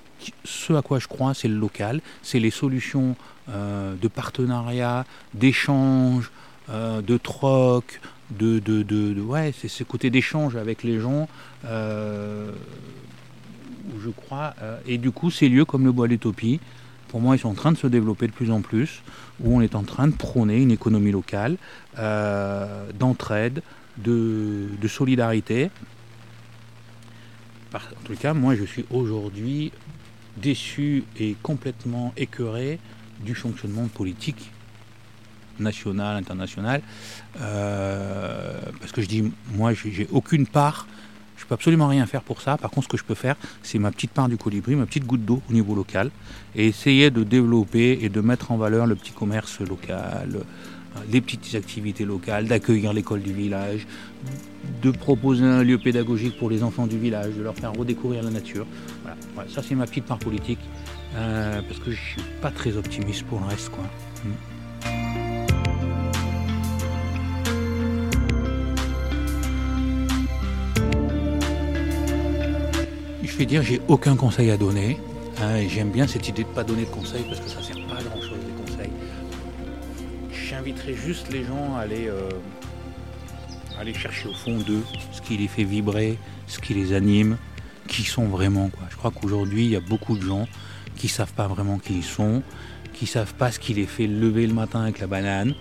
ce 0.44 0.74
à 0.74 0.82
quoi 0.82 1.00
je 1.00 1.08
crois, 1.08 1.34
c'est 1.34 1.48
le 1.48 1.58
local, 1.58 2.02
c'est 2.22 2.40
les 2.40 2.52
solutions 2.52 3.16
euh, 3.50 3.96
de 4.02 4.08
partenariat, 4.08 5.06
d'échange, 5.34 6.32
euh, 6.70 7.02
de 7.02 7.18
troc, 7.18 8.00
de, 8.30 8.60
de, 8.60 8.84
de, 8.84 9.20
ouais, 9.20 9.54
c'est 9.60 9.68
ce 9.68 9.84
côté 9.84 10.10
d'échange 10.10 10.56
avec 10.56 10.84
les 10.84 11.00
gens. 11.00 11.28
Euh, 11.66 12.52
je 14.04 14.10
crois, 14.10 14.54
et 14.88 14.98
du 14.98 15.12
coup, 15.12 15.32
ces 15.32 15.50
lieux 15.50 15.66
comme 15.66 15.86
le 15.86 15.92
Bois 15.92 16.08
d'Utopie, 16.08 16.60
pour 17.10 17.20
moi, 17.20 17.36
ils 17.36 17.40
sont 17.40 17.50
en 17.50 17.56
train 17.56 17.72
de 17.72 17.78
se 17.78 17.88
développer 17.88 18.28
de 18.28 18.32
plus 18.32 18.52
en 18.52 18.62
plus, 18.62 19.02
où 19.44 19.56
on 19.56 19.62
est 19.62 19.76
en 19.76 19.84
train 19.84 20.08
de 20.08 20.14
prôner 20.14 20.62
une 20.62 20.72
économie 20.72 21.12
locale, 21.12 21.58
d'entraide, 21.98 23.62
de, 23.98 24.68
de, 24.82 24.88
solidarité, 24.88 25.70
en 27.80 28.04
tout 28.04 28.16
cas, 28.16 28.34
moi, 28.34 28.56
je 28.56 28.64
suis 28.64 28.86
aujourd'hui 28.92 29.72
déçu 30.38 31.04
et 31.20 31.36
complètement 31.42 32.14
écœuré 32.18 32.80
du 33.24 33.36
fonctionnement 33.36 33.88
politique 33.88 34.52
national, 35.60 36.18
international, 36.18 36.82
euh, 37.40 38.60
parce 38.80 38.92
que 38.92 39.02
je 39.02 39.08
dis, 39.08 39.32
moi, 39.54 39.74
j'ai 39.74 40.08
aucune 40.12 40.48
part, 40.48 40.88
je 41.38 41.46
peux 41.46 41.54
absolument 41.54 41.88
rien 41.88 42.06
faire 42.06 42.24
pour 42.24 42.42
ça. 42.42 42.58
Par 42.58 42.72
contre, 42.72 42.86
ce 42.86 42.92
que 42.92 42.98
je 42.98 43.04
peux 43.04 43.16
faire, 43.16 43.36
c'est 43.62 43.78
ma 43.78 43.92
petite 43.92 44.12
part 44.12 44.28
du 44.28 44.38
colibri, 44.38 44.76
ma 44.76 44.86
petite 44.86 45.06
goutte 45.06 45.26
d'eau 45.26 45.42
au 45.50 45.54
niveau 45.54 45.76
local, 45.76 46.10
et 46.56 46.68
essayer 46.68 47.12
de 47.12 47.24
développer 47.24 48.00
et 48.02 48.10
de 48.10 48.22
mettre 48.22 48.52
en 48.52 48.58
valeur 48.58 48.88
le 48.88 48.96
petit 48.96 49.12
commerce 49.12 49.60
local, 49.60 50.42
des 51.08 51.22
petites 51.22 51.56
activités 51.56 52.06
locales, 52.06 52.48
d'accueillir 52.48 52.94
l'école 52.94 53.22
du 53.22 53.34
village, 53.34 53.88
de 54.82 54.92
proposer 54.92 55.46
un 55.46 55.64
lieu 55.64 55.78
pédagogique 55.78 56.38
pour 56.38 56.50
les 56.50 56.64
enfants 56.64 56.88
du 56.88 56.98
village, 56.98 57.34
de 57.36 57.42
leur 57.42 57.56
faire 57.56 57.74
redécouvrir 57.74 58.24
la 58.24 58.30
nature. 58.30 58.66
Voilà, 59.34 59.50
ça 59.50 59.62
c'est 59.64 59.76
ma 59.76 59.86
petite 59.86 60.06
part 60.06 60.20
politique, 60.20 60.60
euh, 61.16 61.62
parce 61.68 61.80
que 61.80 61.92
je 61.92 62.00
suis 62.00 62.22
pas 62.42 62.52
très 62.52 62.78
optimiste 62.78 63.24
pour 63.24 63.40
le 63.40 63.46
reste. 63.46 63.70
Quoi. 63.70 63.84
Hmm. 64.26 64.34
Je 73.24 73.38
vais 73.38 73.46
dire, 73.46 73.64
j'ai 73.64 73.82
aucun 73.88 74.16
conseil 74.16 74.52
à 74.52 74.58
donner. 74.58 75.00
Hein, 75.42 75.68
j'aime 75.68 75.90
bien 75.90 76.06
cette 76.06 76.28
idée 76.28 76.44
de 76.44 76.50
ne 76.50 76.54
pas 76.54 76.64
donner 76.64 76.84
de 76.84 76.90
conseils 76.90 77.24
parce 77.28 77.40
que 77.40 77.50
ça 77.50 77.62
sert 77.64 77.76
pas 77.88 77.96
à 77.96 78.04
grand 78.04 78.22
chose 78.22 78.31
j'inviterai 80.62 80.94
juste 80.94 81.32
les 81.32 81.44
gens 81.44 81.76
à 81.76 81.80
aller, 81.80 82.08
euh, 82.08 82.30
aller 83.80 83.96
chercher 83.96 84.28
au 84.28 84.34
fond 84.34 84.60
d'eux 84.60 84.84
ce 85.12 85.20
qui 85.20 85.36
les 85.38 85.48
fait 85.48 85.64
vibrer, 85.64 86.20
ce 86.46 86.60
qui 86.60 86.76
les 86.76 86.94
anime, 86.94 87.38
qui 87.88 88.04
sont 88.04 88.26
vraiment. 88.26 88.70
Quoi. 88.70 88.84
Je 88.92 88.96
crois 88.96 89.10
qu'aujourd'hui, 89.10 89.66
il 89.66 89.72
y 89.72 89.76
a 89.76 89.80
beaucoup 89.80 90.16
de 90.16 90.22
gens 90.24 90.48
qui 90.98 91.08
ne 91.08 91.12
savent 91.12 91.34
pas 91.34 91.48
vraiment 91.48 91.80
qui 91.80 91.96
ils 91.96 92.04
sont, 92.04 92.44
qui 92.94 93.06
ne 93.06 93.10
savent 93.10 93.34
pas 93.34 93.52
ce 93.52 93.58
qui 93.58 93.74
les 93.74 93.88
fait 93.88 94.06
lever 94.06 94.46
le 94.46 94.54
matin 94.54 94.84
avec 94.84 95.00
la 95.00 95.08
banane. 95.08 95.56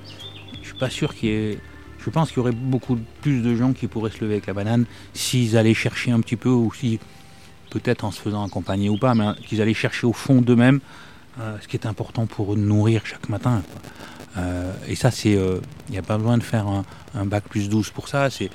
Je 0.60 0.68
suis 0.68 0.78
pas 0.78 0.90
sûr 0.90 1.14
qu'il 1.14 1.28
y 1.30 1.32
ait... 1.32 1.58
Je 2.04 2.10
pense 2.10 2.28
qu'il 2.28 2.38
y 2.38 2.40
aurait 2.40 2.52
beaucoup 2.52 2.98
plus 3.22 3.40
de 3.40 3.54
gens 3.56 3.72
qui 3.72 3.86
pourraient 3.86 4.10
se 4.10 4.20
lever 4.20 4.34
avec 4.34 4.46
la 4.46 4.54
banane 4.54 4.84
s'ils 5.14 5.56
allaient 5.56 5.74
chercher 5.74 6.10
un 6.10 6.20
petit 6.20 6.36
peu, 6.36 6.50
ou 6.50 6.72
si, 6.74 6.98
peut-être 7.70 8.04
en 8.04 8.10
se 8.10 8.20
faisant 8.20 8.44
accompagner 8.44 8.90
ou 8.90 8.98
pas, 8.98 9.14
mais 9.14 9.28
qu'ils 9.46 9.62
allaient 9.62 9.72
chercher 9.72 10.06
au 10.06 10.12
fond 10.12 10.42
d'eux-mêmes 10.42 10.80
euh, 11.40 11.56
ce 11.62 11.68
qui 11.68 11.76
est 11.76 11.86
important 11.86 12.26
pour 12.26 12.54
nourrir 12.56 13.06
chaque 13.06 13.28
matin. 13.30 13.62
Euh, 14.36 14.72
et 14.88 14.94
ça, 14.94 15.10
c'est, 15.10 15.32
il 15.32 15.38
euh, 15.38 15.60
n'y 15.90 15.98
a 15.98 16.02
pas 16.02 16.16
besoin 16.16 16.38
de 16.38 16.42
faire 16.42 16.66
un, 16.66 17.24
bac 17.24 17.44
plus 17.48 17.68
12 17.68 17.90
pour 17.90 18.08
ça. 18.08 18.28
C'est, 18.30 18.50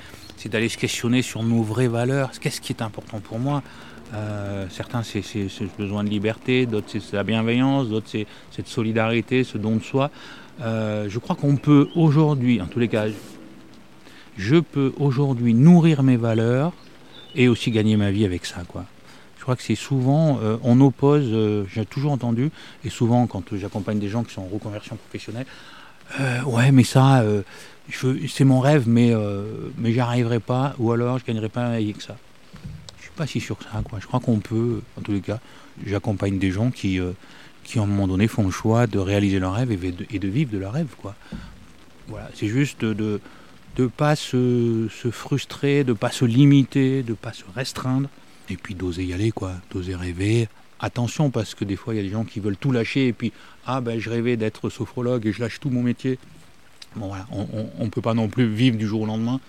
d'aller 0.46 0.68
se 0.68 0.78
questionner 0.78 1.22
sur 1.22 1.42
nos 1.42 1.62
vraies 1.62 1.88
valeurs. 1.88 2.30
Qu'est-ce 2.40 2.60
qui 2.60 2.72
est 2.72 2.80
important 2.80 3.18
pour 3.18 3.40
moi? 3.40 3.64
Certains, 4.70 5.02
c'est, 5.02 5.20
ce 5.20 5.64
besoin 5.76 6.04
de 6.04 6.08
liberté, 6.08 6.66
d'autres, 6.66 6.86
c'est 6.88 7.16
la 7.16 7.24
bienveillance, 7.24 7.88
d'autres, 7.88 8.06
c'est 8.08 8.28
cette 8.52 8.68
solidarité, 8.68 9.42
ce 9.42 9.58
don 9.58 9.74
de 9.74 9.82
soi. 9.82 10.12
je 10.60 11.18
crois 11.18 11.34
qu'on 11.34 11.56
peut 11.56 11.88
aujourd'hui, 11.96 12.62
en 12.62 12.66
tous 12.66 12.78
les 12.78 12.86
cas, 12.86 13.06
je 14.38 14.56
peux 14.56 14.92
aujourd'hui 14.98 15.52
nourrir 15.52 16.04
mes 16.04 16.16
valeurs 16.16 16.72
et 17.34 17.48
aussi 17.48 17.72
gagner 17.72 17.96
ma 17.96 18.12
vie 18.12 18.24
avec 18.24 18.46
ça, 18.46 18.62
quoi. 18.68 18.84
Je 19.46 19.48
crois 19.52 19.56
que 19.58 19.62
c'est 19.62 19.76
souvent, 19.76 20.40
euh, 20.42 20.56
on 20.64 20.80
oppose, 20.80 21.28
euh, 21.30 21.66
j'ai 21.72 21.86
toujours 21.86 22.10
entendu, 22.10 22.50
et 22.84 22.90
souvent 22.90 23.28
quand 23.28 23.44
j'accompagne 23.52 24.00
des 24.00 24.08
gens 24.08 24.24
qui 24.24 24.34
sont 24.34 24.42
en 24.42 24.48
reconversion 24.52 24.96
professionnelle, 24.96 25.46
euh, 26.18 26.42
ouais, 26.42 26.72
mais 26.72 26.82
ça, 26.82 27.24
c'est 28.28 28.42
mon 28.42 28.58
rêve, 28.58 28.88
mais, 28.88 29.12
mais 29.78 29.92
j'y 29.92 30.00
arriverai 30.00 30.40
pas, 30.40 30.74
ou 30.80 30.90
alors 30.90 31.20
je 31.20 31.24
gagnerai 31.24 31.48
pas 31.48 31.66
avec 31.66 32.02
ça. 32.02 32.16
Je 32.98 33.02
suis 33.02 33.12
pas 33.12 33.28
si 33.28 33.38
sûr 33.38 33.56
que 33.56 33.62
ça, 33.62 33.82
quoi. 33.88 34.00
Je 34.00 34.08
crois 34.08 34.18
qu'on 34.18 34.40
peut, 34.40 34.80
en 34.98 35.02
tous 35.02 35.12
les 35.12 35.20
cas, 35.20 35.38
j'accompagne 35.86 36.40
des 36.40 36.50
gens 36.50 36.72
qui, 36.72 36.98
qui, 37.62 37.78
à 37.78 37.82
un 37.82 37.86
moment 37.86 38.08
donné, 38.08 38.26
font 38.26 38.42
le 38.42 38.50
choix 38.50 38.88
de 38.88 38.98
réaliser 38.98 39.38
leur 39.38 39.54
rêve 39.54 39.70
et 39.70 40.18
de, 40.18 40.28
vivre 40.28 40.50
de 40.50 40.58
leur 40.58 40.72
rêve, 40.72 40.92
quoi. 41.00 41.14
Voilà, 42.08 42.28
c'est 42.34 42.48
juste 42.48 42.84
de 42.84 43.20
ne 43.78 43.86
pas 43.86 44.16
se, 44.16 44.88
se, 44.90 45.12
frustrer, 45.12 45.84
de 45.84 45.90
ne 45.90 45.96
pas 45.96 46.10
se 46.10 46.24
limiter, 46.24 47.04
de 47.04 47.10
ne 47.10 47.14
pas 47.14 47.32
se 47.32 47.44
restreindre 47.54 48.08
et 48.50 48.56
puis 48.56 48.74
d'oser 48.74 49.04
y 49.04 49.12
aller, 49.12 49.30
quoi, 49.30 49.52
d'oser 49.70 49.94
rêver. 49.94 50.48
Attention, 50.78 51.30
parce 51.30 51.54
que 51.54 51.64
des 51.64 51.76
fois, 51.76 51.94
il 51.94 51.96
y 51.96 52.00
a 52.00 52.02
des 52.02 52.10
gens 52.10 52.24
qui 52.24 52.40
veulent 52.40 52.56
tout 52.56 52.72
lâcher, 52.72 53.08
et 53.08 53.12
puis, 53.12 53.32
ah 53.66 53.80
ben, 53.80 53.98
je 53.98 54.10
rêvais 54.10 54.36
d'être 54.36 54.68
sophrologue 54.68 55.26
et 55.26 55.32
je 55.32 55.40
lâche 55.40 55.58
tout 55.58 55.70
mon 55.70 55.82
métier. 55.82 56.18
Bon, 56.96 57.08
voilà, 57.08 57.26
on 57.30 57.84
ne 57.84 57.90
peut 57.90 58.00
pas 58.00 58.14
non 58.14 58.28
plus 58.28 58.46
vivre 58.46 58.76
du 58.76 58.86
jour 58.86 59.02
au 59.02 59.06
lendemain 59.06 59.40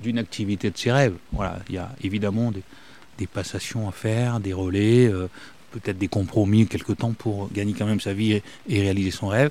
d'une 0.00 0.18
activité 0.18 0.70
de 0.70 0.76
ses 0.76 0.92
rêves. 0.92 1.14
Voilà, 1.32 1.58
il 1.68 1.74
y 1.74 1.78
a 1.78 1.90
évidemment 2.02 2.52
des, 2.52 3.26
passations 3.26 3.88
à 3.88 3.92
faire, 3.92 4.38
des 4.38 4.52
relais, 4.52 5.06
euh, 5.06 5.28
peut-être 5.72 5.98
des 5.98 6.08
compromis 6.08 6.66
quelque 6.66 6.92
temps 6.92 7.12
pour 7.12 7.50
gagner 7.52 7.74
quand 7.76 7.86
même 7.86 8.00
sa 8.00 8.12
vie 8.12 8.40
et, 8.68 8.80
réaliser 8.80 9.10
son 9.10 9.28
rêve. 9.28 9.50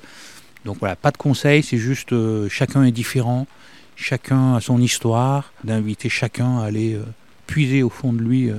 Donc 0.64 0.78
voilà, 0.80 0.96
pas 0.96 1.10
de 1.10 1.18
conseils, 1.18 1.62
c'est 1.62 1.76
juste 1.76 2.12
euh, 2.12 2.48
chacun 2.48 2.84
est 2.84 2.92
différent, 2.92 3.46
chacun 3.94 4.54
a 4.54 4.60
son 4.60 4.80
histoire, 4.80 5.52
d'inviter 5.64 6.08
chacun 6.08 6.60
à 6.60 6.64
aller 6.64 6.94
euh, 6.94 7.02
puiser 7.48 7.82
au 7.82 7.88
fond 7.88 8.12
de 8.12 8.20
lui 8.20 8.48
euh, 8.50 8.56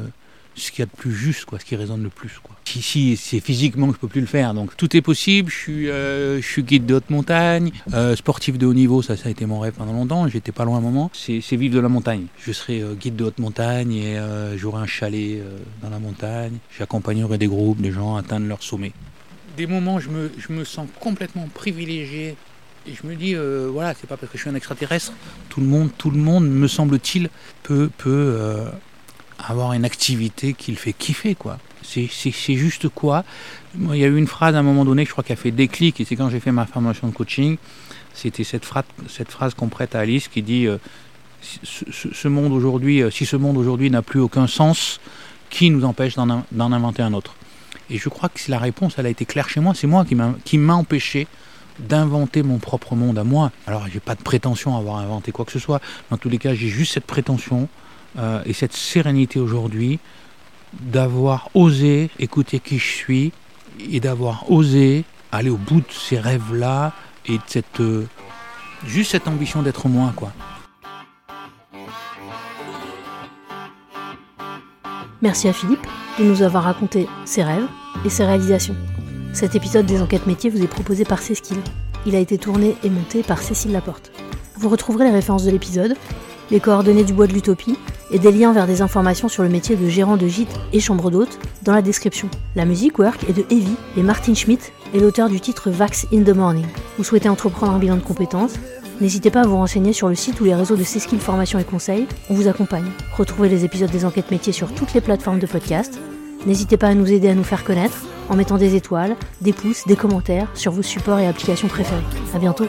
ce 0.55 0.71
qu'il 0.71 0.79
y 0.79 0.83
a 0.83 0.85
de 0.87 0.91
plus 0.91 1.13
juste, 1.13 1.45
quoi, 1.45 1.59
ce 1.59 1.63
qui 1.63 1.77
résonne 1.77 2.03
le 2.03 2.09
plus. 2.09 2.31
Quoi. 2.43 2.57
Ici, 2.75 3.15
c'est 3.15 3.39
physiquement 3.39 3.87
que 3.87 3.93
je 3.93 3.99
peux 3.99 4.09
plus 4.09 4.19
le 4.19 4.27
faire, 4.27 4.53
donc 4.53 4.75
tout 4.75 4.97
est 4.97 5.01
possible. 5.01 5.49
Je 5.49 5.55
suis, 5.55 5.89
euh, 5.89 6.41
guide 6.57 6.85
de 6.85 6.95
haute 6.95 7.09
montagne, 7.09 7.71
euh, 7.93 8.17
sportif 8.17 8.57
de 8.57 8.65
haut 8.65 8.73
niveau, 8.73 9.01
ça, 9.01 9.15
ça 9.15 9.29
a 9.29 9.31
été 9.31 9.45
mon 9.45 9.61
rêve 9.61 9.73
pendant 9.77 9.93
longtemps. 9.93 10.27
J'étais 10.27 10.51
pas 10.51 10.65
loin 10.65 10.79
un 10.79 10.81
moment. 10.81 11.09
C'est, 11.13 11.39
vivre 11.55 11.75
de 11.75 11.79
la 11.79 11.87
montagne. 11.87 12.25
Je 12.39 12.51
serai 12.51 12.83
guide 12.99 13.15
de 13.15 13.23
haute 13.23 13.39
montagne 13.39 13.93
et 13.93 14.17
j'aurai 14.57 14.81
un 14.81 14.87
chalet 14.87 15.41
dans 15.81 15.89
la 15.89 15.99
montagne. 15.99 16.57
J'accompagnerai 16.77 17.37
des 17.37 17.47
groupes, 17.47 17.79
des 17.79 17.91
gens 17.91 18.17
à 18.17 18.19
atteindre 18.19 18.47
leur 18.47 18.61
sommet. 18.61 18.91
Des 19.55 19.67
moments, 19.67 19.99
je 19.99 20.09
me, 20.09 20.31
je 20.37 20.51
me 20.53 20.63
sens 20.63 20.87
complètement 20.99 21.47
privilégié 21.53 22.35
et 22.87 22.93
je 22.93 23.07
me 23.07 23.15
dis, 23.15 23.35
euh, 23.35 23.69
voilà, 23.71 23.93
c'est 23.93 24.07
pas 24.07 24.17
parce 24.17 24.31
que 24.31 24.37
je 24.37 24.43
suis 24.43 24.49
un 24.49 24.55
extraterrestre, 24.55 25.11
tout 25.49 25.59
le 25.59 25.67
monde, 25.67 25.89
tout 25.97 26.11
le 26.11 26.17
monde, 26.17 26.47
me 26.47 26.67
semble-t-il, 26.67 27.29
peut, 27.63 27.89
peut 27.97 28.09
euh, 28.09 28.69
avoir 29.37 29.73
une 29.73 29.85
activité 29.85 30.53
qui 30.53 30.71
le 30.71 30.77
fait 30.77 30.93
kiffer, 30.93 31.35
quoi. 31.35 31.59
C'est 31.81 32.55
juste 32.55 32.87
quoi 32.89 33.23
Il 33.75 33.95
y 33.95 34.03
a 34.03 34.07
eu 34.07 34.17
une 34.17 34.27
phrase 34.27 34.55
à 34.55 34.59
un 34.59 34.63
moment 34.63 34.85
donné, 34.85 35.05
je 35.05 35.11
crois, 35.11 35.23
qui 35.23 35.33
a 35.33 35.35
fait 35.35 35.51
déclic, 35.51 35.99
et 35.99 36.05
c'est 36.05 36.15
quand 36.15 36.29
j'ai 36.29 36.39
fait 36.39 36.51
ma 36.51 36.65
formation 36.65 37.07
de 37.07 37.13
coaching. 37.13 37.57
C'était 38.13 38.43
cette 38.43 38.65
phrase, 38.65 38.83
cette 39.07 39.31
phrase 39.31 39.53
qu'on 39.55 39.69
prête 39.69 39.95
à 39.95 39.99
Alice 39.99 40.27
qui 40.27 40.43
dit 40.43 40.67
euh, 40.67 40.77
ce, 41.63 42.27
monde 42.27 42.51
aujourd'hui, 42.51 43.01
si 43.11 43.25
ce 43.25 43.37
monde 43.37 43.57
aujourd'hui 43.57 43.89
n'a 43.89 44.01
plus 44.01 44.19
aucun 44.19 44.45
sens, 44.45 44.99
qui 45.49 45.71
nous 45.71 45.83
empêche 45.83 46.15
d'en 46.15 46.43
inventer 46.71 47.01
un 47.01 47.13
autre? 47.13 47.35
Et 47.89 47.97
je 47.97 48.09
crois 48.09 48.29
que 48.29 48.39
la 48.49 48.59
réponse 48.59 48.95
elle 48.97 49.07
a 49.07 49.09
été 49.09 49.25
claire 49.25 49.49
chez 49.49 49.59
moi, 49.59 49.73
c'est 49.73 49.87
moi 49.87 50.05
qui 50.05 50.57
m'a 50.57 50.73
empêché 50.73 51.27
d'inventer 51.79 52.43
mon 52.43 52.57
propre 52.57 52.95
monde 52.95 53.17
à 53.17 53.23
moi. 53.23 53.51
Alors 53.67 53.87
j'ai 53.91 53.99
pas 53.99 54.15
de 54.15 54.21
prétention 54.21 54.75
à 54.75 54.79
avoir 54.79 54.97
inventé 54.97 55.31
quoi 55.31 55.45
que 55.45 55.51
ce 55.51 55.59
soit, 55.59 55.81
en 56.11 56.17
tous 56.17 56.29
les 56.29 56.37
cas 56.37 56.53
j'ai 56.53 56.67
juste 56.67 56.93
cette 56.93 57.05
prétention 57.05 57.67
euh, 58.17 58.41
et 58.45 58.53
cette 58.53 58.73
sérénité 58.73 59.39
aujourd'hui 59.39 59.99
d'avoir 60.73 61.49
osé 61.53 62.09
écouter 62.19 62.59
qui 62.59 62.77
je 62.77 62.87
suis 62.87 63.31
et 63.91 63.99
d'avoir 63.99 64.51
osé 64.51 65.03
aller 65.31 65.49
au 65.49 65.57
bout 65.57 65.81
de 65.81 65.91
ces 65.91 66.19
rêves-là 66.19 66.93
et 67.25 67.37
de 67.37 67.43
cette 67.47 67.79
euh, 67.79 68.07
juste 68.85 69.11
cette 69.11 69.27
ambition 69.27 69.61
d'être 69.61 69.87
moi 69.87 70.13
quoi. 70.15 70.31
Merci 75.21 75.49
à 75.49 75.53
Philippe 75.53 75.85
de 76.17 76.23
nous 76.23 76.41
avoir 76.41 76.63
raconté 76.63 77.07
ses 77.25 77.43
rêves 77.43 77.67
et 78.05 78.09
ses 78.09 78.25
réalisations. 78.25 78.75
Cet 79.33 79.55
épisode 79.55 79.85
des 79.85 80.01
enquêtes 80.01 80.27
métiers 80.27 80.49
vous 80.49 80.63
est 80.63 80.67
proposé 80.67 81.05
par 81.05 81.21
Céskill. 81.21 81.57
Il 82.05 82.15
a 82.15 82.19
été 82.19 82.37
tourné 82.37 82.75
et 82.83 82.89
monté 82.89 83.21
par 83.23 83.41
Cécile 83.41 83.71
Laporte. 83.71 84.11
Vous 84.55 84.69
retrouverez 84.69 85.05
les 85.05 85.11
références 85.11 85.45
de 85.45 85.51
l'épisode, 85.51 85.95
les 86.51 86.59
coordonnées 86.59 87.03
du 87.03 87.13
bois 87.13 87.27
de 87.27 87.33
l'utopie 87.33 87.77
et 88.11 88.19
des 88.19 88.31
liens 88.31 88.53
vers 88.53 88.65
des 88.65 88.81
informations 88.81 89.29
sur 89.29 89.43
le 89.43 89.49
métier 89.49 89.75
de 89.75 89.87
gérant 89.87 90.17
de 90.17 90.27
gîte 90.27 90.59
et 90.73 90.79
chambre 90.79 91.11
d'hôte 91.11 91.37
dans 91.63 91.73
la 91.73 91.83
description. 91.83 92.27
La 92.55 92.65
musique 92.65 92.97
work 92.97 93.23
est 93.29 93.33
de 93.33 93.45
Evie 93.51 93.75
et 93.95 94.01
Martin 94.01 94.33
Schmidt 94.33 94.71
est 94.95 94.99
l'auteur 94.99 95.29
du 95.29 95.39
titre 95.39 95.69
Vax 95.69 96.07
in 96.11 96.23
the 96.23 96.35
Morning. 96.35 96.65
Vous 96.97 97.03
souhaitez 97.03 97.29
entreprendre 97.29 97.73
un 97.73 97.79
bilan 97.79 97.97
de 97.97 98.01
compétences? 98.01 98.55
N'hésitez 98.99 99.29
pas 99.29 99.41
à 99.41 99.47
vous 99.47 99.55
renseigner 99.55 99.93
sur 99.93 100.09
le 100.09 100.15
site 100.15 100.41
ou 100.41 100.45
les 100.45 100.55
réseaux 100.55 100.75
de 100.75 100.83
Céskill 100.83 101.19
Formation 101.19 101.59
et 101.59 101.63
Conseil, 101.63 102.07
on 102.29 102.33
vous 102.33 102.47
accompagne. 102.47 102.91
Retrouvez 103.15 103.47
les 103.47 103.63
épisodes 103.63 103.91
des 103.91 104.03
enquêtes 104.03 104.31
métiers 104.31 104.53
sur 104.53 104.73
toutes 104.73 104.93
les 104.93 105.01
plateformes 105.01 105.39
de 105.39 105.47
podcast. 105.47 105.99
N'hésitez 106.45 106.77
pas 106.77 106.87
à 106.87 106.93
nous 106.95 107.11
aider 107.11 107.29
à 107.29 107.35
nous 107.35 107.43
faire 107.43 107.63
connaître 107.63 107.97
en 108.29 108.35
mettant 108.35 108.57
des 108.57 108.75
étoiles, 108.75 109.15
des 109.41 109.53
pouces, 109.53 109.85
des 109.87 109.95
commentaires 109.95 110.47
sur 110.53 110.71
vos 110.71 110.81
supports 110.81 111.19
et 111.19 111.27
applications 111.27 111.67
préférés. 111.67 112.03
À 112.33 112.39
bientôt 112.39 112.67